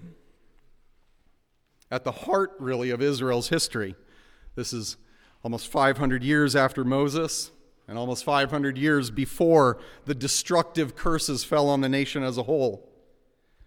At 1.91 2.05
the 2.05 2.13
heart, 2.13 2.53
really, 2.59 2.91
of 2.91 3.01
Israel's 3.01 3.49
history. 3.49 3.95
This 4.57 4.75
is 4.75 4.99
almost 5.43 5.69
500 5.69 6.23
years 6.23 6.55
after 6.55 6.85
Moses 6.85 7.51
and 7.89 7.97
almost 7.97 8.25
500 8.25 8.77
years 8.77 9.11
before 9.11 9.79
the 10.05 10.15
destructive 10.15 10.95
curses 10.95 11.45
fell 11.45 11.71
on 11.71 11.81
the 11.81 11.89
nation 11.89 12.23
as 12.23 12.37
a 12.37 12.43
whole. 12.43 12.93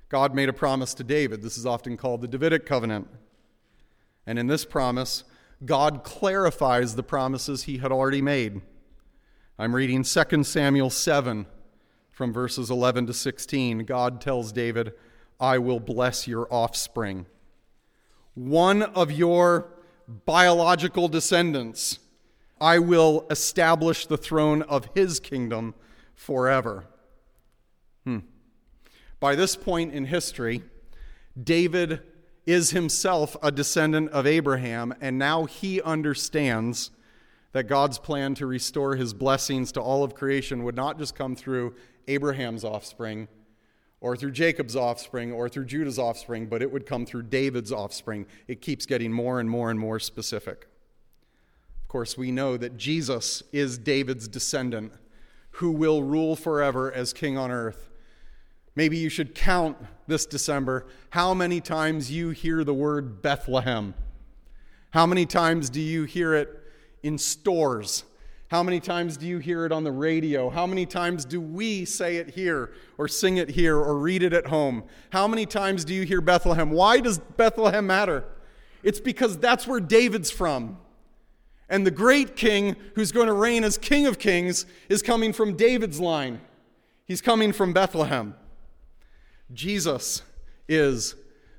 God 0.08 0.36
made 0.36 0.50
a 0.50 0.54
promise 0.54 0.94
to 0.94 1.04
David. 1.04 1.42
This 1.42 1.58
is 1.58 1.66
often 1.66 1.98
called 1.98 2.22
the 2.22 2.28
Davidic 2.28 2.68
covenant. 2.68 3.08
And 4.30 4.38
in 4.38 4.46
this 4.46 4.64
promise, 4.64 5.24
God 5.66 6.04
clarifies 6.04 6.94
the 6.94 7.02
promises 7.02 7.64
he 7.64 7.80
had 7.80 7.92
already 7.92 8.22
made. 8.22 8.62
I'm 9.58 9.74
reading 9.74 10.04
2 10.04 10.44
Samuel 10.44 10.92
7 10.92 11.48
from 12.12 12.32
verses 12.32 12.70
11 12.70 13.08
to 13.08 13.14
16. 13.16 13.86
God 13.86 14.22
tells 14.22 14.52
David, 14.52 14.94
I 15.40 15.58
will 15.58 15.80
bless 15.80 16.28
your 16.28 16.48
offspring. 16.54 17.26
One 18.36 18.84
of 18.84 19.12
your 19.12 19.74
biological 20.08 21.08
descendants, 21.08 21.98
I 22.62 22.78
will 22.78 23.26
establish 23.32 24.06
the 24.06 24.16
throne 24.16 24.62
of 24.62 24.90
his 24.94 25.20
kingdom 25.20 25.74
forever. 26.14 26.86
Hmm. 28.04 28.20
By 29.20 29.34
this 29.34 29.56
point 29.56 29.92
in 29.92 30.06
history, 30.06 30.62
David 31.44 32.04
is 32.50 32.72
himself 32.72 33.38
a 33.44 33.52
descendant 33.52 34.10
of 34.10 34.26
Abraham, 34.26 34.92
and 35.00 35.20
now 35.20 35.46
he 35.46 35.80
understands 35.84 36.90
that 37.52 37.68
God's 37.68 38.00
plan 38.00 38.34
to 38.36 38.48
restore 38.48 38.96
his 38.96 39.14
blessings 39.14 39.72
to 39.74 39.82
all 39.82 40.04
of 40.04 40.16
creation 40.16 40.64
would 40.64 40.76
not 40.76 40.98
just 40.98 41.14
come 41.14 41.36
through 41.36 41.76
Abraham's 42.08 42.64
offspring 42.64 43.28
or 44.02 44.18
through 44.18 44.32
Jacob's 44.32 44.76
offspring 44.76 45.32
or 45.32 45.48
through 45.48 45.66
Judah's 45.66 46.00
offspring, 46.00 46.48
but 46.48 46.64
it 46.64 46.72
would 46.72 46.88
come 46.88 47.06
through 47.06 47.24
David's 47.24 47.72
offspring. 47.72 48.26
It 48.48 48.62
keeps 48.62 48.88
getting 48.88 49.12
more 49.12 49.40
and 49.40 49.48
more 49.48 49.70
and 49.70 49.80
more 49.80 50.00
specific. 50.00 50.68
Of 51.84 51.88
course, 51.88 52.18
we 52.18 52.32
know 52.32 52.58
that 52.58 52.78
Jesus 52.78 53.44
is 53.52 53.78
David's 53.78 54.28
descendant 54.28 54.94
who 55.52 55.72
will 55.72 56.02
rule 56.02 56.36
forever 56.36 56.92
as 56.92 57.14
king 57.14 57.38
on 57.38 57.52
earth. 57.52 57.89
Maybe 58.80 58.96
you 58.96 59.10
should 59.10 59.36
count 59.36 59.76
this 60.08 60.26
December 60.26 60.88
how 61.10 61.34
many 61.34 61.60
times 61.60 62.10
you 62.14 62.30
hear 62.30 62.64
the 62.64 62.74
word 62.74 63.22
Bethlehem. 63.22 63.94
How 64.92 65.06
many 65.06 65.26
times 65.26 65.70
do 65.70 65.82
you 65.82 66.06
hear 66.06 66.34
it 66.34 66.64
in 67.04 67.18
stores? 67.18 68.06
How 68.48 68.64
many 68.64 68.80
times 68.80 69.18
do 69.18 69.28
you 69.28 69.40
hear 69.40 69.66
it 69.66 69.74
on 69.74 69.84
the 69.84 69.92
radio? 69.92 70.50
How 70.50 70.66
many 70.66 70.86
times 70.86 71.26
do 71.26 71.42
we 71.42 71.84
say 71.84 72.16
it 72.16 72.30
here 72.30 72.72
or 72.98 73.10
sing 73.10 73.36
it 73.36 73.50
here 73.50 73.76
or 73.76 73.98
read 73.98 74.24
it 74.24 74.32
at 74.32 74.48
home? 74.48 74.86
How 75.10 75.28
many 75.28 75.46
times 75.46 75.84
do 75.84 75.94
you 75.94 76.04
hear 76.04 76.22
Bethlehem? 76.22 76.72
Why 76.72 77.02
does 77.02 77.20
Bethlehem 77.20 77.86
matter? 77.86 78.24
It's 78.82 79.02
because 79.02 79.38
that's 79.38 79.68
where 79.68 79.82
David's 79.82 80.32
from. 80.32 80.78
And 81.68 81.86
the 81.86 81.92
great 81.92 82.38
king 82.38 82.78
who's 82.96 83.12
going 83.12 83.28
to 83.28 83.34
reign 83.34 83.66
as 83.66 83.78
King 83.78 84.08
of 84.08 84.20
Kings 84.20 84.66
is 84.88 85.02
coming 85.02 85.34
from 85.34 85.58
David's 85.58 86.00
line. 86.00 86.40
He's 87.04 87.20
coming 87.20 87.52
from 87.52 87.74
Bethlehem. 87.74 88.36
Jesus 89.54 90.22
is 90.68 91.16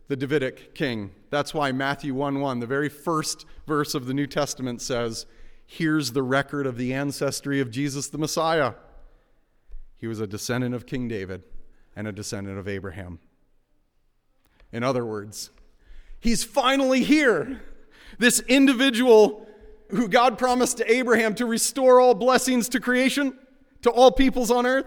the 0.08 0.16
Davidic 0.16 0.74
king. 0.74 1.12
That's 1.30 1.54
why 1.54 1.72
Matthew 1.72 2.14
1 2.14 2.40
1, 2.40 2.60
the 2.60 2.66
very 2.66 2.88
first 2.88 3.46
verse 3.66 3.94
of 3.94 4.06
the 4.06 4.14
New 4.14 4.26
Testament, 4.26 4.82
says, 4.82 5.26
Here's 5.66 6.12
the 6.12 6.22
record 6.22 6.66
of 6.66 6.76
the 6.76 6.92
ancestry 6.92 7.60
of 7.60 7.70
Jesus 7.70 8.08
the 8.08 8.18
Messiah. 8.18 8.74
He 9.96 10.06
was 10.06 10.18
a 10.18 10.26
descendant 10.26 10.74
of 10.74 10.86
King 10.86 11.08
David, 11.08 11.42
and 11.94 12.08
a 12.08 12.12
descendant 12.12 12.58
of 12.58 12.66
Abraham. 12.66 13.18
In 14.72 14.82
other 14.82 15.04
words, 15.04 15.50
he's 16.18 16.42
finally 16.42 17.02
here. 17.04 17.60
This 18.18 18.40
individual 18.40 19.46
who 19.90 20.08
God 20.08 20.38
promised 20.38 20.78
to 20.78 20.92
Abraham 20.92 21.34
to 21.36 21.46
restore 21.46 22.00
all 22.00 22.14
blessings 22.14 22.68
to 22.70 22.80
creation, 22.80 23.38
to 23.82 23.90
all 23.90 24.10
peoples 24.10 24.50
on 24.50 24.66
earth, 24.66 24.86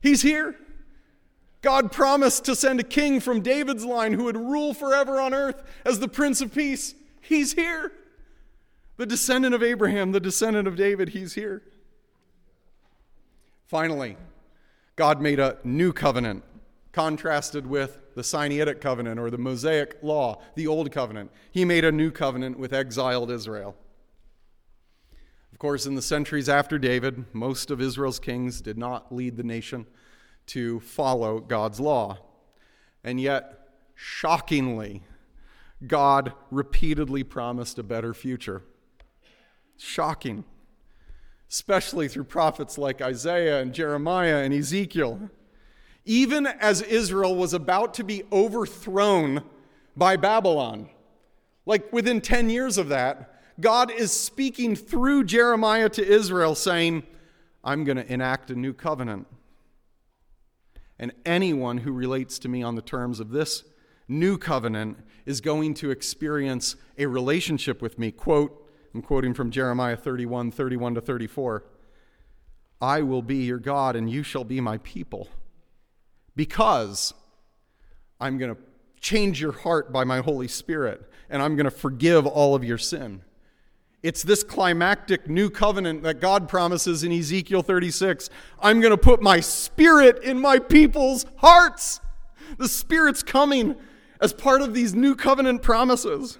he's 0.00 0.22
here. 0.22 0.56
God 1.62 1.92
promised 1.92 2.44
to 2.46 2.56
send 2.56 2.80
a 2.80 2.84
king 2.84 3.20
from 3.20 3.40
David's 3.40 3.84
line 3.84 4.12
who 4.14 4.24
would 4.24 4.36
rule 4.36 4.74
forever 4.74 5.20
on 5.20 5.32
earth 5.32 5.62
as 5.86 6.00
the 6.00 6.08
Prince 6.08 6.40
of 6.40 6.52
Peace. 6.52 6.94
He's 7.20 7.52
here. 7.52 7.92
The 8.96 9.06
descendant 9.06 9.54
of 9.54 9.62
Abraham, 9.62 10.10
the 10.10 10.20
descendant 10.20 10.66
of 10.66 10.76
David, 10.76 11.10
he's 11.10 11.34
here. 11.34 11.62
Finally, 13.66 14.16
God 14.96 15.20
made 15.20 15.38
a 15.38 15.56
new 15.64 15.92
covenant, 15.92 16.42
contrasted 16.90 17.66
with 17.66 17.98
the 18.16 18.22
Sinaitic 18.22 18.80
covenant 18.80 19.18
or 19.18 19.30
the 19.30 19.38
Mosaic 19.38 19.96
law, 20.02 20.42
the 20.56 20.66
old 20.66 20.90
covenant. 20.90 21.30
He 21.50 21.64
made 21.64 21.84
a 21.84 21.92
new 21.92 22.10
covenant 22.10 22.58
with 22.58 22.72
exiled 22.72 23.30
Israel. 23.30 23.76
Of 25.52 25.58
course, 25.58 25.86
in 25.86 25.94
the 25.94 26.02
centuries 26.02 26.48
after 26.48 26.76
David, 26.76 27.24
most 27.32 27.70
of 27.70 27.80
Israel's 27.80 28.18
kings 28.18 28.60
did 28.60 28.76
not 28.76 29.14
lead 29.14 29.36
the 29.36 29.44
nation 29.44 29.86
to 30.46 30.80
follow 30.80 31.40
God's 31.40 31.80
law. 31.80 32.18
And 33.04 33.20
yet, 33.20 33.68
shockingly, 33.94 35.02
God 35.86 36.32
repeatedly 36.50 37.24
promised 37.24 37.78
a 37.78 37.82
better 37.82 38.14
future. 38.14 38.62
Shocking, 39.76 40.44
especially 41.50 42.08
through 42.08 42.24
prophets 42.24 42.78
like 42.78 43.02
Isaiah 43.02 43.60
and 43.60 43.74
Jeremiah 43.74 44.38
and 44.38 44.54
Ezekiel. 44.54 45.30
Even 46.04 46.46
as 46.46 46.82
Israel 46.82 47.36
was 47.36 47.52
about 47.52 47.94
to 47.94 48.04
be 48.04 48.22
overthrown 48.32 49.42
by 49.96 50.16
Babylon, 50.16 50.88
like 51.66 51.92
within 51.92 52.20
10 52.20 52.50
years 52.50 52.78
of 52.78 52.88
that, 52.88 53.40
God 53.60 53.90
is 53.90 54.12
speaking 54.12 54.74
through 54.74 55.24
Jeremiah 55.24 55.88
to 55.90 56.04
Israel, 56.04 56.54
saying, 56.54 57.04
I'm 57.62 57.84
going 57.84 57.98
to 57.98 58.12
enact 58.12 58.50
a 58.50 58.54
new 58.54 58.72
covenant. 58.72 59.26
And 60.98 61.12
anyone 61.24 61.78
who 61.78 61.92
relates 61.92 62.38
to 62.40 62.48
me 62.48 62.62
on 62.62 62.74
the 62.74 62.82
terms 62.82 63.20
of 63.20 63.30
this 63.30 63.64
new 64.08 64.38
covenant 64.38 64.98
is 65.26 65.40
going 65.40 65.74
to 65.74 65.90
experience 65.90 66.76
a 66.98 67.06
relationship 67.06 67.80
with 67.80 67.98
me. 67.98 68.10
Quote, 68.10 68.58
I'm 68.94 69.02
quoting 69.02 69.34
from 69.34 69.50
Jeremiah 69.50 69.96
31 69.96 70.50
31 70.50 70.94
to 70.94 71.00
34. 71.00 71.64
I 72.80 73.02
will 73.02 73.22
be 73.22 73.44
your 73.44 73.58
God, 73.58 73.96
and 73.96 74.10
you 74.10 74.22
shall 74.22 74.44
be 74.44 74.60
my 74.60 74.78
people. 74.78 75.28
Because 76.34 77.14
I'm 78.20 78.38
going 78.38 78.54
to 78.54 78.60
change 79.00 79.40
your 79.40 79.52
heart 79.52 79.92
by 79.92 80.04
my 80.04 80.20
Holy 80.20 80.48
Spirit, 80.48 81.08
and 81.30 81.42
I'm 81.42 81.56
going 81.56 81.64
to 81.64 81.70
forgive 81.70 82.26
all 82.26 82.54
of 82.54 82.64
your 82.64 82.78
sin. 82.78 83.22
It's 84.02 84.24
this 84.24 84.42
climactic 84.42 85.28
new 85.28 85.48
covenant 85.48 86.02
that 86.02 86.20
God 86.20 86.48
promises 86.48 87.04
in 87.04 87.12
Ezekiel 87.12 87.62
36. 87.62 88.30
I'm 88.60 88.80
going 88.80 88.90
to 88.90 88.98
put 88.98 89.22
my 89.22 89.38
spirit 89.38 90.22
in 90.24 90.40
my 90.40 90.58
people's 90.58 91.24
hearts. 91.36 92.00
The 92.58 92.68
Spirit's 92.68 93.22
coming 93.22 93.76
as 94.20 94.32
part 94.32 94.60
of 94.60 94.74
these 94.74 94.94
new 94.94 95.14
covenant 95.14 95.62
promises. 95.62 96.38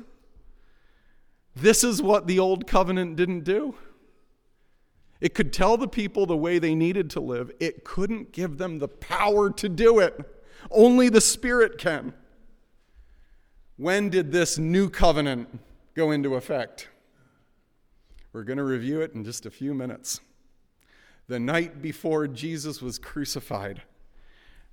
This 1.55 1.85
is 1.85 2.03
what 2.03 2.27
the 2.27 2.39
old 2.39 2.67
covenant 2.67 3.17
didn't 3.17 3.45
do. 3.45 3.77
It 5.21 5.35
could 5.35 5.53
tell 5.53 5.77
the 5.77 5.87
people 5.87 6.27
the 6.27 6.37
way 6.37 6.59
they 6.59 6.75
needed 6.75 7.11
to 7.11 7.21
live, 7.21 7.53
it 7.61 7.85
couldn't 7.85 8.33
give 8.33 8.59
them 8.59 8.81
the 8.81 8.89
power 8.89 9.51
to 9.53 9.69
do 9.69 10.01
it. 10.01 10.19
Only 10.71 11.09
the 11.09 11.21
Spirit 11.21 11.79
can. 11.79 12.13
When 13.77 14.09
did 14.09 14.33
this 14.33 14.59
new 14.59 14.91
covenant 14.91 15.61
go 15.95 16.11
into 16.11 16.35
effect? 16.35 16.89
We're 18.33 18.45
going 18.45 18.59
to 18.59 18.65
review 18.65 19.01
it 19.01 19.13
in 19.15 19.25
just 19.25 19.47
a 19.47 19.51
few 19.51 19.75
minutes. 19.75 20.21
The 21.29 21.39
night 21.39 21.83
before 21.83 22.27
Jesus 22.27 22.81
was 22.81 22.99
crucified, 22.99 23.83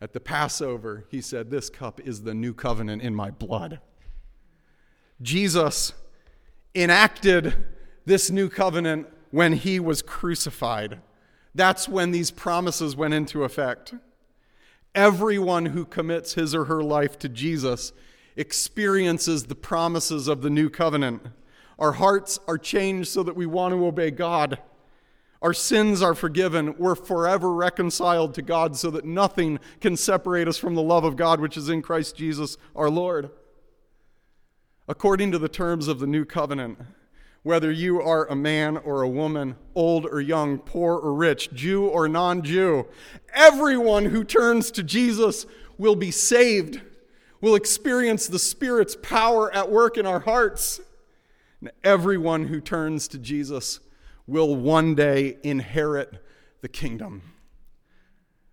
at 0.02 0.14
the 0.14 0.20
Passover, 0.20 1.06
he 1.10 1.22
said, 1.22 1.50
This 1.50 1.70
cup 1.70 2.00
is 2.02 2.24
the 2.24 2.34
new 2.34 2.54
covenant 2.54 3.02
in 3.02 3.14
my 3.14 3.32
blood. 3.32 3.80
Jesus 5.22 5.94
enacted 6.74 7.54
this 8.06 8.32
new 8.32 8.50
covenant 8.50 9.08
when 9.32 9.54
he 9.54 9.80
was 9.80 10.02
crucified. 10.02 11.00
That's 11.54 11.90
when 11.90 12.12
these 12.12 12.32
promises 12.32 12.96
went 12.96 13.14
into 13.14 13.44
effect. 13.44 13.94
Everyone 14.96 15.68
who 15.68 15.84
commits 15.86 16.36
his 16.36 16.56
or 16.56 16.66
her 16.66 16.82
life 16.82 17.20
to 17.20 17.30
Jesus 17.30 17.92
experiences 18.38 19.46
the 19.46 19.56
promises 19.56 20.28
of 20.30 20.42
the 20.42 20.50
new 20.50 20.70
covenant. 20.70 21.24
Our 21.80 21.94
hearts 21.94 22.40
are 22.48 22.58
changed 22.58 23.10
so 23.10 23.24
that 23.24 23.36
we 23.36 23.46
want 23.46 23.74
to 23.74 23.86
obey 23.86 24.12
God. 24.12 24.60
Our 25.42 25.54
sins 25.54 26.02
are 26.02 26.14
forgiven. 26.14 26.76
We're 26.78 26.96
forever 26.96 27.54
reconciled 27.54 28.34
to 28.34 28.42
God 28.42 28.76
so 28.76 28.92
that 28.92 29.06
nothing 29.06 29.60
can 29.80 29.96
separate 29.96 30.50
us 30.50 30.58
from 30.58 30.76
the 30.76 30.84
love 30.84 31.06
of 31.06 31.16
God 31.16 31.40
which 31.40 31.56
is 31.56 31.70
in 31.70 31.82
Christ 31.82 32.18
Jesus 32.18 32.58
our 32.76 32.90
Lord. 32.90 33.32
According 34.88 35.32
to 35.32 35.40
the 35.40 35.48
terms 35.48 35.88
of 35.88 36.00
the 36.00 36.08
new 36.08 36.26
covenant, 36.26 36.80
whether 37.44 37.72
you 37.72 38.02
are 38.02 38.26
a 38.26 38.36
man 38.36 38.76
or 38.76 39.02
a 39.02 39.08
woman, 39.08 39.56
old 39.74 40.06
or 40.06 40.20
young, 40.20 40.58
poor 40.58 40.96
or 40.96 41.14
rich, 41.14 41.54
Jew 41.54 41.88
or 41.88 42.10
non 42.10 42.42
Jew, 42.42 42.86
everyone 43.34 44.06
who 44.06 44.26
turns 44.26 44.72
to 44.72 44.84
Jesus 44.84 45.46
will 45.78 45.96
be 45.96 46.12
saved, 46.12 46.82
will 47.40 47.56
experience 47.56 48.28
the 48.28 48.40
Spirit's 48.40 48.98
power 49.02 49.54
at 49.54 49.72
work 49.72 49.98
in 49.98 50.06
our 50.06 50.20
hearts. 50.20 50.82
And 51.62 51.72
everyone 51.84 52.46
who 52.46 52.62
turns 52.62 53.08
to 53.10 53.18
Jesus 53.18 53.80
will 54.28 54.56
one 54.56 54.96
day 54.96 55.38
inherit 55.44 56.24
the 56.62 56.70
kingdom. 56.70 57.22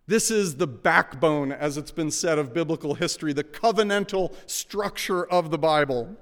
This 0.09 0.31
is 0.31 0.57
the 0.57 0.66
backbone, 0.66 1.51
as 1.51 1.77
it's 1.77 1.90
been 1.90 2.11
said, 2.11 2.38
of 2.38 2.55
biblical 2.55 2.95
history, 2.95 3.33
the 3.33 3.45
covenantal 3.45 4.35
structure 4.47 5.25
of 5.25 5.51
the 5.51 5.59
Bible. 5.59 6.16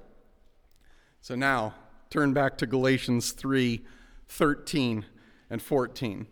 So 1.21 1.35
now, 1.35 1.75
turn 2.09 2.33
back 2.33 2.57
to 2.59 2.67
Galatians 2.67 3.31
3 3.31 3.85
13 4.27 5.05
and 5.51 5.61
14. 5.61 6.27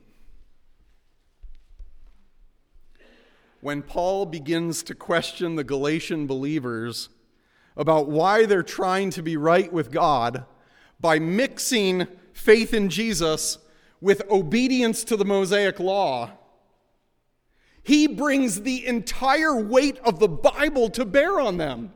When 3.62 3.82
Paul 3.82 4.26
begins 4.26 4.84
to 4.84 4.96
question 4.96 5.56
the 5.56 5.64
Galatian 5.64 6.28
believers 6.28 7.10
about 7.76 8.08
why 8.08 8.46
they're 8.46 8.64
trying 8.64 9.10
to 9.12 9.22
be 9.22 9.38
right 9.38 9.72
with 9.72 9.92
God 9.92 10.46
by 11.00 11.20
mixing 11.20 12.08
faith 12.34 12.74
in 12.74 12.90
Jesus 12.90 13.58
with 14.02 14.22
obedience 14.30 15.04
to 15.06 15.16
the 15.16 15.26
Mosaic 15.26 15.80
law. 15.80 16.32
He 17.84 18.08
brings 18.08 18.62
the 18.62 18.86
entire 18.86 19.56
weight 19.56 19.98
of 20.00 20.20
the 20.20 20.28
Bible 20.28 20.90
to 20.92 21.06
bear 21.06 21.40
on 21.40 21.58
them. 21.58 21.94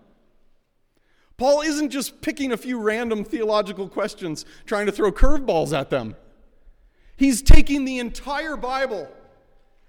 Paul 1.38 1.62
isn't 1.62 1.92
just 1.92 2.22
picking 2.22 2.52
a 2.52 2.58
few 2.58 2.80
random 2.80 3.24
theological 3.24 3.88
questions, 3.88 4.44
trying 4.66 4.88
to 4.88 4.92
throw 4.92 5.12
curveballs 5.12 5.78
at 5.78 5.90
them. 5.90 6.16
He's 7.16 7.42
taking 7.42 7.86
the 7.86 8.00
entire 8.00 8.58
Bible 8.58 9.08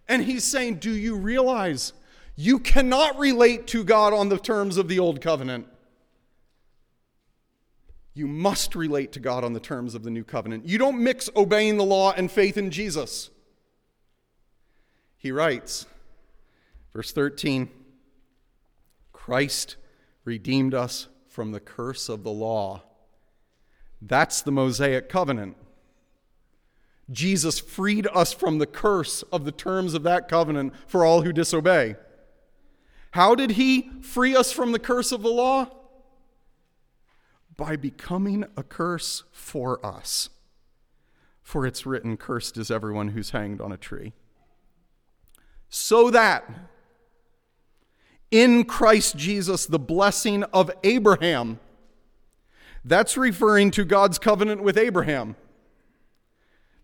and 0.08 0.24
he's 0.24 0.44
saying, 0.44 0.76
Do 0.76 0.90
you 0.90 1.16
realize 1.16 1.92
you 2.36 2.58
cannot 2.58 3.18
relate 3.18 3.66
to 3.68 3.84
God 3.84 4.12
on 4.12 4.28
the 4.28 4.38
terms 4.38 4.76
of 4.76 4.88
the 4.88 4.98
Old 4.98 5.20
Covenant? 5.20 5.66
You 8.18 8.26
must 8.26 8.74
relate 8.74 9.12
to 9.12 9.20
God 9.20 9.44
on 9.44 9.52
the 9.52 9.60
terms 9.60 9.94
of 9.94 10.02
the 10.02 10.10
new 10.10 10.24
covenant. 10.24 10.66
You 10.66 10.76
don't 10.76 11.00
mix 11.00 11.30
obeying 11.36 11.76
the 11.76 11.84
law 11.84 12.12
and 12.16 12.28
faith 12.28 12.56
in 12.56 12.72
Jesus. 12.72 13.30
He 15.16 15.30
writes, 15.30 15.86
verse 16.92 17.12
13 17.12 17.70
Christ 19.12 19.76
redeemed 20.24 20.74
us 20.74 21.06
from 21.28 21.52
the 21.52 21.60
curse 21.60 22.08
of 22.08 22.24
the 22.24 22.32
law. 22.32 22.82
That's 24.02 24.42
the 24.42 24.50
Mosaic 24.50 25.08
covenant. 25.08 25.56
Jesus 27.12 27.60
freed 27.60 28.08
us 28.12 28.32
from 28.32 28.58
the 28.58 28.66
curse 28.66 29.22
of 29.30 29.44
the 29.44 29.52
terms 29.52 29.94
of 29.94 30.02
that 30.02 30.28
covenant 30.28 30.72
for 30.88 31.04
all 31.04 31.22
who 31.22 31.32
disobey. 31.32 31.94
How 33.12 33.36
did 33.36 33.52
he 33.52 33.90
free 34.02 34.34
us 34.34 34.50
from 34.50 34.72
the 34.72 34.80
curse 34.80 35.12
of 35.12 35.22
the 35.22 35.30
law? 35.30 35.77
By 37.58 37.76
becoming 37.76 38.46
a 38.56 38.62
curse 38.62 39.24
for 39.30 39.84
us. 39.84 40.30
For 41.42 41.66
it's 41.66 41.84
written, 41.84 42.16
Cursed 42.16 42.56
is 42.56 42.70
everyone 42.70 43.08
who's 43.08 43.30
hanged 43.30 43.60
on 43.60 43.72
a 43.72 43.76
tree. 43.76 44.14
So 45.68 46.08
that 46.10 46.48
in 48.30 48.64
Christ 48.64 49.16
Jesus, 49.16 49.66
the 49.66 49.78
blessing 49.78 50.44
of 50.44 50.70
Abraham, 50.84 51.58
that's 52.84 53.16
referring 53.18 53.70
to 53.72 53.84
God's 53.84 54.18
covenant 54.18 54.62
with 54.62 54.78
Abraham. 54.78 55.36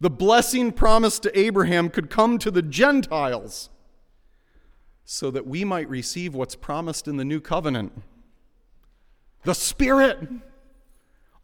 The 0.00 0.10
blessing 0.10 0.72
promised 0.72 1.22
to 1.22 1.38
Abraham 1.38 1.88
could 1.88 2.10
come 2.10 2.36
to 2.38 2.50
the 2.50 2.62
Gentiles 2.62 3.70
so 5.04 5.30
that 5.30 5.46
we 5.46 5.64
might 5.64 5.88
receive 5.88 6.34
what's 6.34 6.56
promised 6.56 7.06
in 7.06 7.16
the 7.16 7.24
new 7.24 7.40
covenant 7.40 7.92
the 9.44 9.54
Spirit 9.54 10.18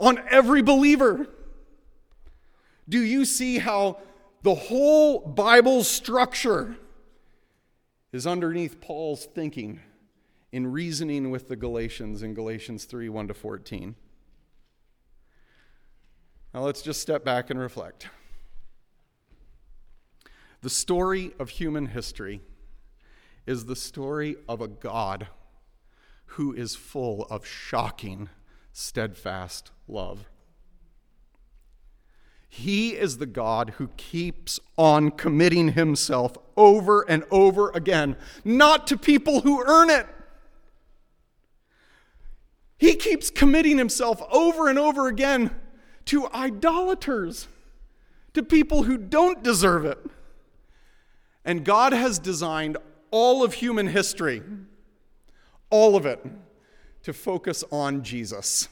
on 0.01 0.23
every 0.31 0.63
believer. 0.63 1.29
Do 2.89 3.01
you 3.01 3.25
see 3.25 3.59
how 3.59 3.99
the 4.43 4.55
whole 4.55 5.21
Bible 5.21 5.85
structure 5.85 6.77
is 8.13 8.27
underneath 8.27 8.81
Paul's 8.81 9.27
thinking 9.27 9.81
in 10.51 10.73
reasoning 10.73 11.31
with 11.31 11.49
the 11.49 11.57
Galatians 11.57 12.23
in 12.23 12.35
Galatians 12.35 12.85
3 12.85 13.09
1 13.09 13.29
to 13.29 13.35
14? 13.35 13.95
Now 16.53 16.63
let's 16.63 16.83
just 16.83 17.01
step 17.01 17.25
back 17.25 17.51
and 17.51 17.61
reflect. 17.61 18.09
The 20.63 20.71
story 20.71 21.33
of 21.39 21.51
human 21.51 21.87
history 21.87 22.41
is 23.47 23.67
the 23.67 23.77
story 23.77 24.37
of 24.49 24.61
a 24.61 24.69
God 24.69 25.29
who 26.27 26.53
is 26.53 26.75
full 26.75 27.25
of 27.31 27.47
shocking, 27.47 28.29
steadfast 28.73 29.71
love. 29.89 30.29
He 32.49 32.91
is 32.91 33.19
the 33.19 33.27
God 33.27 33.75
who 33.79 33.89
keeps 33.97 34.59
on 34.77 35.13
committing 35.13 35.73
himself 35.73 36.37
over 36.57 37.03
and 37.09 37.23
over 37.31 37.71
again, 37.71 38.17
not 38.45 38.89
to 38.89 38.97
people 38.97 39.43
who 39.43 39.63
earn 39.65 39.89
it. 39.89 40.07
He 42.77 42.97
keeps 42.97 43.31
committing 43.31 43.79
himself 43.79 44.21
over 44.33 44.69
and 44.69 44.79
over 44.79 45.07
again 45.07 45.55
to 46.07 46.27
idolaters, 46.29 47.47
to 48.35 48.43
people 48.43 48.83
who 48.83 48.97
don't 48.97 49.45
deserve 49.45 49.85
it. 49.85 49.99
And 51.45 51.65
God 51.65 51.93
has 51.93 52.19
designed 52.19 52.79
all 53.13 53.45
of 53.45 53.55
human 53.55 53.87
history, 53.87 54.43
all 55.71 55.95
of 55.95 56.05
it, 56.05 56.25
to 57.03 57.13
focus 57.13 57.65
on 57.71 58.03
Jesus. 58.03 58.69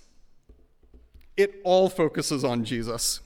It 1.36 1.60
all 1.64 1.88
focuses 1.88 2.44
on 2.44 2.64
Jesus. 2.64 3.20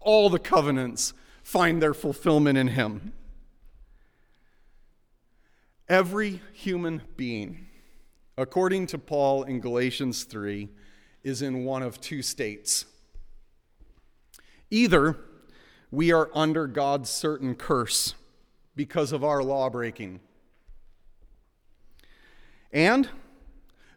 All 0.00 0.28
the 0.28 0.38
covenants 0.38 1.14
find 1.42 1.82
their 1.82 1.94
fulfillment 1.94 2.58
in 2.58 2.68
Him. 2.68 3.12
Every 5.88 6.40
human 6.52 7.02
being, 7.16 7.66
according 8.36 8.86
to 8.88 8.98
Paul 8.98 9.44
in 9.44 9.60
Galatians 9.60 10.24
3, 10.24 10.68
is 11.22 11.42
in 11.42 11.64
one 11.64 11.82
of 11.82 12.00
two 12.00 12.22
states. 12.22 12.86
Either 14.70 15.16
we 15.90 16.12
are 16.12 16.30
under 16.34 16.66
God's 16.66 17.10
certain 17.10 17.54
curse 17.54 18.14
because 18.76 19.12
of 19.12 19.22
our 19.22 19.42
law 19.42 19.70
breaking 19.70 20.20
and 22.74 23.08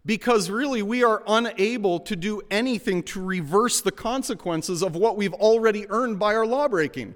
because 0.08 0.50
really 0.50 0.82
we 0.82 1.04
are 1.04 1.22
unable 1.28 2.00
to 2.00 2.16
do 2.16 2.42
anything 2.50 3.04
to 3.04 3.22
reverse 3.22 3.82
the 3.82 3.92
consequences 3.92 4.82
of 4.82 4.96
what 4.96 5.18
we've 5.18 5.34
already 5.34 5.86
earned 5.90 6.18
by 6.18 6.34
our 6.34 6.46
lawbreaking. 6.46 7.14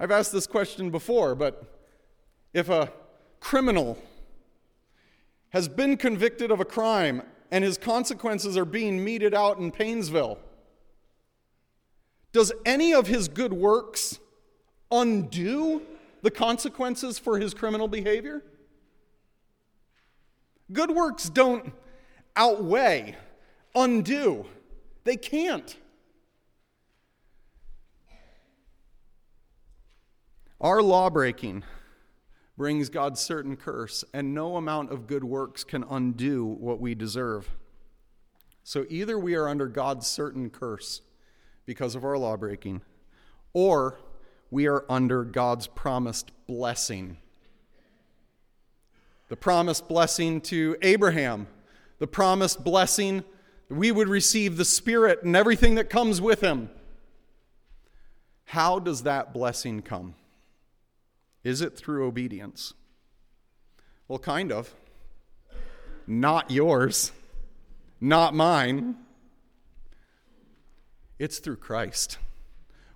I've 0.00 0.10
asked 0.10 0.32
this 0.32 0.48
question 0.48 0.90
before, 0.90 1.36
but 1.36 1.78
if 2.52 2.68
a 2.68 2.92
criminal 3.38 3.96
has 5.50 5.68
been 5.68 5.96
convicted 5.96 6.50
of 6.50 6.58
a 6.58 6.64
crime 6.64 7.22
and 7.52 7.62
his 7.62 7.78
consequences 7.78 8.56
are 8.56 8.64
being 8.64 9.02
meted 9.04 9.34
out 9.34 9.58
in 9.58 9.70
Paynesville, 9.70 10.38
does 12.32 12.52
any 12.66 12.92
of 12.92 13.06
his 13.06 13.28
good 13.28 13.52
works 13.52 14.18
undo 14.90 15.80
the 16.22 16.30
consequences 16.32 17.20
for 17.20 17.38
his 17.38 17.54
criminal 17.54 17.86
behavior? 17.86 18.42
Good 20.72 20.90
works 20.90 21.28
don't 21.28 21.72
outweigh, 22.36 23.16
undo. 23.74 24.46
They 25.04 25.16
can't. 25.16 25.76
Our 30.60 30.82
law 30.82 31.08
breaking 31.08 31.64
brings 32.56 32.88
God's 32.88 33.20
certain 33.20 33.56
curse, 33.56 34.04
and 34.12 34.34
no 34.34 34.56
amount 34.56 34.90
of 34.90 35.06
good 35.06 35.24
works 35.24 35.62
can 35.62 35.84
undo 35.88 36.44
what 36.44 36.80
we 36.80 36.94
deserve. 36.94 37.48
So 38.64 38.84
either 38.90 39.18
we 39.18 39.36
are 39.36 39.48
under 39.48 39.68
God's 39.68 40.06
certain 40.06 40.50
curse 40.50 41.00
because 41.64 41.94
of 41.94 42.04
our 42.04 42.18
law 42.18 42.36
breaking, 42.36 42.82
or 43.52 44.00
we 44.50 44.66
are 44.66 44.84
under 44.90 45.24
God's 45.24 45.68
promised 45.68 46.32
blessing 46.46 47.18
the 49.28 49.36
promised 49.36 49.88
blessing 49.88 50.40
to 50.42 50.76
Abraham, 50.82 51.46
the 51.98 52.06
promised 52.06 52.64
blessing 52.64 53.24
we 53.68 53.92
would 53.92 54.08
receive 54.08 54.56
the 54.56 54.64
Spirit 54.64 55.22
and 55.22 55.36
everything 55.36 55.74
that 55.74 55.90
comes 55.90 56.20
with 56.20 56.40
him. 56.40 56.70
How 58.46 58.78
does 58.78 59.02
that 59.02 59.34
blessing 59.34 59.82
come? 59.82 60.14
Is 61.44 61.60
it 61.60 61.76
through 61.76 62.06
obedience? 62.06 62.72
Well, 64.06 64.18
kind 64.18 64.50
of. 64.50 64.74
Not 66.06 66.50
yours, 66.50 67.12
not 68.00 68.34
mine. 68.34 68.96
It's 71.18 71.38
through 71.38 71.56
Christ. 71.56 72.16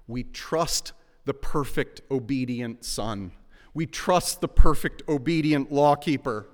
We 0.08 0.22
trust 0.22 0.92
the 1.26 1.34
perfect, 1.34 2.00
obedient 2.10 2.86
Son. 2.86 3.32
We 3.74 3.86
trust 3.86 4.40
the 4.40 4.48
perfect, 4.48 5.02
obedient 5.08 5.72
lawkeeper. 5.72 6.46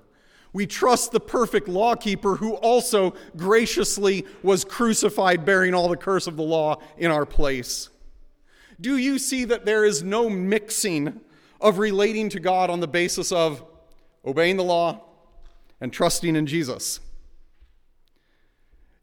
We 0.51 0.65
trust 0.65 1.11
the 1.11 1.19
perfect 1.19 1.67
lawkeeper 1.67 2.35
who 2.35 2.55
also 2.55 3.13
graciously 3.37 4.25
was 4.41 4.65
crucified, 4.65 5.45
bearing 5.45 5.73
all 5.73 5.89
the 5.89 5.97
curse 5.97 6.27
of 6.27 6.37
the 6.37 6.43
law 6.43 6.81
in 6.97 7.11
our 7.11 7.25
place. 7.25 7.89
Do 8.81 8.97
you 8.97 9.19
see 9.19 9.45
that 9.45 9.65
there 9.65 9.83
is 9.83 10.01
no 10.01 10.29
mixing 10.29 11.19
of 11.61 11.77
relating 11.77 12.29
to 12.29 12.39
God 12.39 12.69
on 12.69 12.79
the 12.79 12.87
basis 12.87 13.31
of 13.31 13.63
obeying 14.25 14.57
the 14.57 14.63
law 14.63 15.01
and 15.81 15.91
trusting 15.91 16.35
in 16.35 16.47
Jesus? 16.47 16.99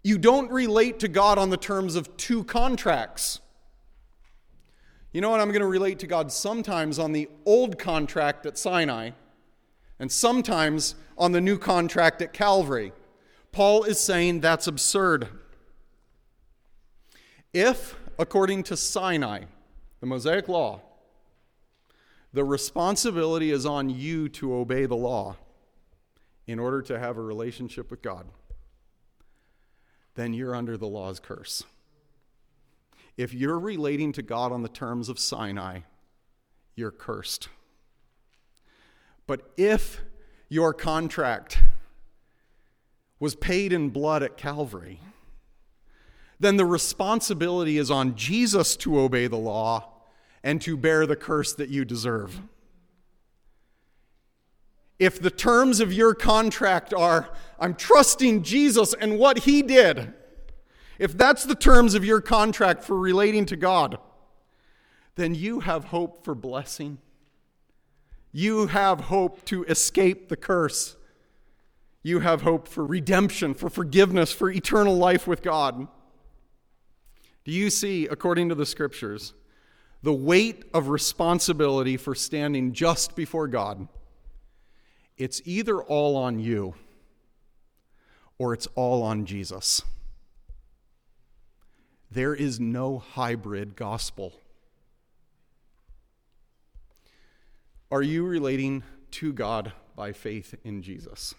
You 0.02 0.18
don't 0.18 0.50
relate 0.50 1.00
to 1.00 1.08
God 1.08 1.36
on 1.36 1.50
the 1.50 1.56
terms 1.56 1.96
of 1.96 2.16
two 2.16 2.44
contracts. 2.44 3.40
You 5.16 5.22
know 5.22 5.30
what? 5.30 5.40
I'm 5.40 5.48
going 5.48 5.62
to 5.62 5.66
relate 5.66 6.00
to 6.00 6.06
God 6.06 6.30
sometimes 6.30 6.98
on 6.98 7.12
the 7.12 7.30
old 7.46 7.78
contract 7.78 8.44
at 8.44 8.58
Sinai 8.58 9.12
and 9.98 10.12
sometimes 10.12 10.94
on 11.16 11.32
the 11.32 11.40
new 11.40 11.56
contract 11.56 12.20
at 12.20 12.34
Calvary. 12.34 12.92
Paul 13.50 13.84
is 13.84 13.98
saying 13.98 14.40
that's 14.40 14.66
absurd. 14.66 15.28
If, 17.54 17.96
according 18.18 18.64
to 18.64 18.76
Sinai, 18.76 19.44
the 20.00 20.06
Mosaic 20.06 20.48
Law, 20.48 20.82
the 22.34 22.44
responsibility 22.44 23.50
is 23.50 23.64
on 23.64 23.88
you 23.88 24.28
to 24.28 24.54
obey 24.54 24.84
the 24.84 24.96
law 24.96 25.36
in 26.46 26.58
order 26.58 26.82
to 26.82 26.98
have 26.98 27.16
a 27.16 27.22
relationship 27.22 27.90
with 27.90 28.02
God, 28.02 28.26
then 30.14 30.34
you're 30.34 30.54
under 30.54 30.76
the 30.76 30.86
law's 30.86 31.18
curse. 31.20 31.64
If 33.16 33.32
you're 33.32 33.58
relating 33.58 34.12
to 34.12 34.22
God 34.22 34.52
on 34.52 34.62
the 34.62 34.68
terms 34.68 35.08
of 35.08 35.18
Sinai, 35.18 35.80
you're 36.74 36.90
cursed. 36.90 37.48
But 39.26 39.50
if 39.56 40.02
your 40.48 40.72
contract 40.74 41.60
was 43.18 43.34
paid 43.34 43.72
in 43.72 43.88
blood 43.90 44.22
at 44.22 44.36
Calvary, 44.36 45.00
then 46.38 46.58
the 46.58 46.66
responsibility 46.66 47.78
is 47.78 47.90
on 47.90 48.14
Jesus 48.14 48.76
to 48.76 49.00
obey 49.00 49.26
the 49.26 49.36
law 49.36 49.92
and 50.42 50.60
to 50.60 50.76
bear 50.76 51.06
the 51.06 51.16
curse 51.16 51.54
that 51.54 51.70
you 51.70 51.84
deserve. 51.84 52.40
If 54.98 55.20
the 55.20 55.30
terms 55.30 55.80
of 55.80 55.92
your 55.92 56.14
contract 56.14 56.94
are, 56.94 57.30
I'm 57.58 57.74
trusting 57.74 58.42
Jesus 58.42 58.94
and 58.94 59.18
what 59.18 59.40
he 59.40 59.62
did, 59.62 60.12
if 60.98 61.16
that's 61.16 61.44
the 61.44 61.54
terms 61.54 61.94
of 61.94 62.04
your 62.04 62.20
contract 62.20 62.84
for 62.84 62.98
relating 62.98 63.46
to 63.46 63.56
God, 63.56 63.98
then 65.16 65.34
you 65.34 65.60
have 65.60 65.86
hope 65.86 66.24
for 66.24 66.34
blessing. 66.34 66.98
You 68.32 68.66
have 68.66 69.00
hope 69.02 69.44
to 69.46 69.64
escape 69.64 70.28
the 70.28 70.36
curse. 70.36 70.96
You 72.02 72.20
have 72.20 72.42
hope 72.42 72.68
for 72.68 72.84
redemption, 72.84 73.54
for 73.54 73.68
forgiveness, 73.68 74.30
for 74.30 74.50
eternal 74.50 74.96
life 74.96 75.26
with 75.26 75.42
God. 75.42 75.88
Do 77.44 77.52
you 77.52 77.70
see, 77.70 78.06
according 78.06 78.48
to 78.50 78.54
the 78.54 78.66
scriptures, 78.66 79.32
the 80.02 80.12
weight 80.12 80.64
of 80.74 80.88
responsibility 80.88 81.96
for 81.96 82.14
standing 82.14 82.72
just 82.72 83.16
before 83.16 83.48
God? 83.48 83.88
It's 85.16 85.40
either 85.44 85.82
all 85.82 86.16
on 86.16 86.38
you 86.38 86.74
or 88.38 88.52
it's 88.52 88.66
all 88.74 89.02
on 89.02 89.24
Jesus. 89.24 89.82
There 92.16 92.34
is 92.34 92.58
no 92.58 92.98
hybrid 92.98 93.76
gospel. 93.76 94.32
Are 97.90 98.00
you 98.00 98.24
relating 98.24 98.84
to 99.10 99.34
God 99.34 99.72
by 99.94 100.12
faith 100.12 100.54
in 100.64 100.80
Jesus. 100.80 101.34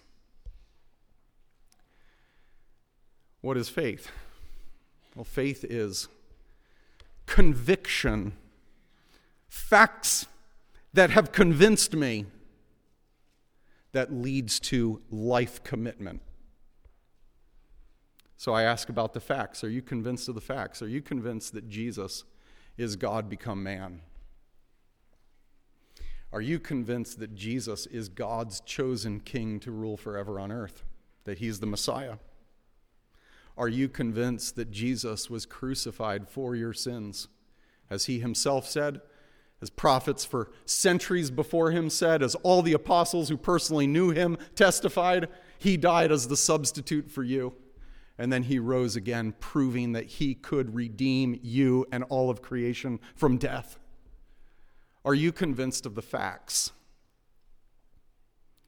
What 3.41 3.57
is 3.57 3.69
faith? 3.69 4.11
Well, 5.15 5.23
faith 5.23 5.63
is 5.63 6.09
conviction, 7.25 8.33
facts 9.49 10.27
that 10.93 11.09
have 11.09 11.31
convinced 11.31 11.95
me 11.95 12.25
that 13.93 14.13
leads 14.13 14.59
to 14.59 15.01
life 15.09 15.63
commitment. 15.63 16.21
So 18.37 18.53
I 18.53 18.63
ask 18.63 18.87
about 18.87 19.13
the 19.13 19.19
facts. 19.19 19.63
Are 19.63 19.69
you 19.69 19.81
convinced 19.81 20.29
of 20.29 20.35
the 20.35 20.41
facts? 20.41 20.81
Are 20.83 20.87
you 20.87 21.01
convinced 21.01 21.53
that 21.53 21.67
Jesus 21.67 22.23
is 22.77 22.95
God 22.95 23.29
become 23.29 23.63
man? 23.63 24.01
Are 26.31 26.41
you 26.41 26.59
convinced 26.59 27.19
that 27.19 27.33
Jesus 27.33 27.87
is 27.87 28.09
God's 28.09 28.59
chosen 28.61 29.21
king 29.21 29.59
to 29.61 29.71
rule 29.71 29.97
forever 29.97 30.39
on 30.39 30.51
earth? 30.51 30.83
That 31.23 31.39
he's 31.39 31.59
the 31.59 31.65
Messiah? 31.65 32.17
Are 33.57 33.67
you 33.67 33.89
convinced 33.89 34.55
that 34.55 34.69
Jesus 34.69 35.31
was 35.31 35.47
crucified 35.47 36.29
for 36.29 36.55
your 36.55 36.73
sins? 36.73 37.27
As 37.89 38.05
he 38.05 38.19
himself 38.19 38.67
said, 38.67 39.01
as 39.61 39.71
prophets 39.71 40.23
for 40.25 40.51
centuries 40.65 41.31
before 41.31 41.71
him 41.71 41.89
said, 41.89 42.21
as 42.21 42.35
all 42.35 42.61
the 42.61 42.73
apostles 42.73 43.29
who 43.29 43.37
personally 43.37 43.87
knew 43.87 44.11
him 44.11 44.37
testified, 44.53 45.27
he 45.57 45.75
died 45.75 46.11
as 46.11 46.27
the 46.27 46.37
substitute 46.37 47.09
for 47.09 47.23
you. 47.23 47.53
And 48.17 48.33
then 48.33 48.43
he 48.43 48.57
rose 48.57 48.95
again, 48.95 49.35
proving 49.39 49.91
that 49.91 50.05
he 50.05 50.33
could 50.33 50.73
redeem 50.73 51.39
you 51.43 51.85
and 51.91 52.03
all 52.05 52.29
of 52.29 52.41
creation 52.41 52.99
from 53.15 53.37
death. 53.37 53.77
Are 55.05 55.13
you 55.13 55.31
convinced 55.31 55.85
of 55.85 55.95
the 55.95 56.01
facts? 56.01 56.71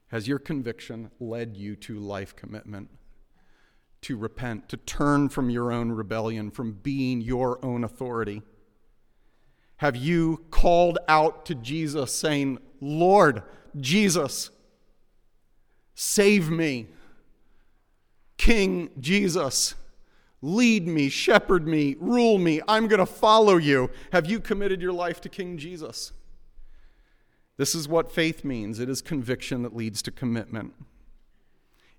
Has 0.08 0.26
your 0.26 0.38
conviction 0.38 1.10
led 1.20 1.56
you 1.56 1.76
to 1.76 1.98
life 1.98 2.34
commitment? 2.34 2.90
To 4.02 4.16
repent, 4.16 4.68
to 4.70 4.76
turn 4.76 5.28
from 5.28 5.50
your 5.50 5.70
own 5.70 5.92
rebellion, 5.92 6.50
from 6.50 6.72
being 6.72 7.20
your 7.20 7.64
own 7.64 7.84
authority? 7.84 8.42
Have 9.76 9.96
you 9.96 10.44
called 10.50 10.98
out 11.08 11.44
to 11.46 11.54
Jesus 11.54 12.14
saying, 12.14 12.58
Lord, 12.80 13.42
Jesus, 13.78 14.50
save 15.94 16.50
me? 16.50 16.88
King 18.40 18.88
Jesus, 18.98 19.74
lead 20.40 20.88
me, 20.88 21.10
shepherd 21.10 21.68
me, 21.68 21.94
rule 22.00 22.38
me. 22.38 22.62
I'm 22.66 22.88
going 22.88 22.98
to 22.98 23.04
follow 23.04 23.58
you. 23.58 23.90
Have 24.12 24.30
you 24.30 24.40
committed 24.40 24.80
your 24.80 24.94
life 24.94 25.20
to 25.20 25.28
King 25.28 25.58
Jesus? 25.58 26.12
This 27.58 27.74
is 27.74 27.86
what 27.86 28.10
faith 28.10 28.42
means 28.42 28.80
it 28.80 28.88
is 28.88 29.02
conviction 29.02 29.62
that 29.62 29.76
leads 29.76 30.00
to 30.00 30.10
commitment. 30.10 30.72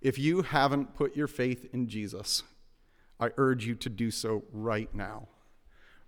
If 0.02 0.18
you 0.18 0.42
haven't 0.42 0.96
put 0.96 1.16
your 1.16 1.28
faith 1.28 1.70
in 1.72 1.88
Jesus, 1.88 2.42
I 3.20 3.30
urge 3.38 3.68
you 3.68 3.76
to 3.76 3.90
do 3.90 4.10
so 4.10 4.44
right 4.52 4.90
now. 4.96 5.28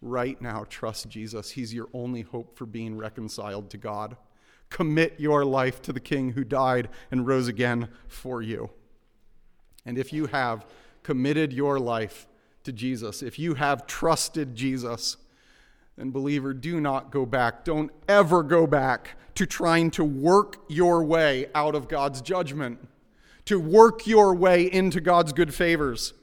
Right 0.02 0.42
now, 0.42 0.66
trust 0.68 1.10
Jesus. 1.10 1.52
He's 1.52 1.76
your 1.76 1.90
only 1.94 2.22
hope 2.22 2.58
for 2.58 2.66
being 2.66 2.98
reconciled 2.98 3.70
to 3.70 3.78
God. 3.78 4.18
Commit 4.72 5.20
your 5.20 5.46
life 5.46 5.80
to 5.84 5.94
the 5.94 6.00
King 6.00 6.32
who 6.32 6.44
died 6.44 6.90
and 7.12 7.28
rose 7.28 7.48
again 7.48 7.90
for 8.08 8.42
you. 8.42 8.72
And 9.86 9.98
if 9.98 10.14
you 10.14 10.28
have 10.28 10.66
committed 11.04 11.52
your 11.52 11.80
life 11.80 12.28
to 12.64 12.72
Jesus, 12.72 13.22
if 13.22 13.38
you 13.38 13.56
have 13.56 13.86
trusted 13.88 14.56
Jesus, 14.56 15.18
then, 15.98 16.12
believer, 16.12 16.54
do 16.54 16.82
not 16.82 17.12
go 17.12 17.26
back. 17.26 17.64
Don't 17.64 17.92
ever 18.08 18.42
go 18.42 18.66
back 18.66 19.12
to 19.36 19.46
trying 19.46 19.92
to 19.92 20.04
work 20.04 20.58
your 20.68 21.04
way 21.04 21.48
out 21.54 21.76
of 21.76 21.88
God's 21.88 22.22
judgment, 22.22 22.80
to 23.46 23.60
work 23.60 24.08
your 24.08 24.34
way 24.34 24.72
into 24.72 25.00
God's 25.02 25.34
good 25.34 25.54
favors. 25.54 26.14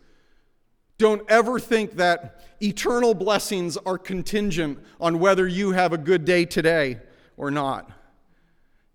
Don't 0.98 1.22
ever 1.30 1.58
think 1.58 1.92
that 1.96 2.44
eternal 2.60 3.14
blessings 3.14 3.76
are 3.78 3.96
contingent 3.96 4.78
on 5.00 5.18
whether 5.18 5.46
you 5.46 5.72
have 5.72 5.92
a 5.92 5.98
good 5.98 6.24
day 6.24 6.44
today 6.44 6.98
or 7.36 7.50
not. 7.50 7.90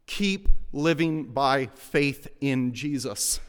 Keep 0.05 0.49
living 0.71 1.23
by 1.23 1.67
faith 1.75 2.27
in 2.41 2.73
Jesus. 2.73 3.39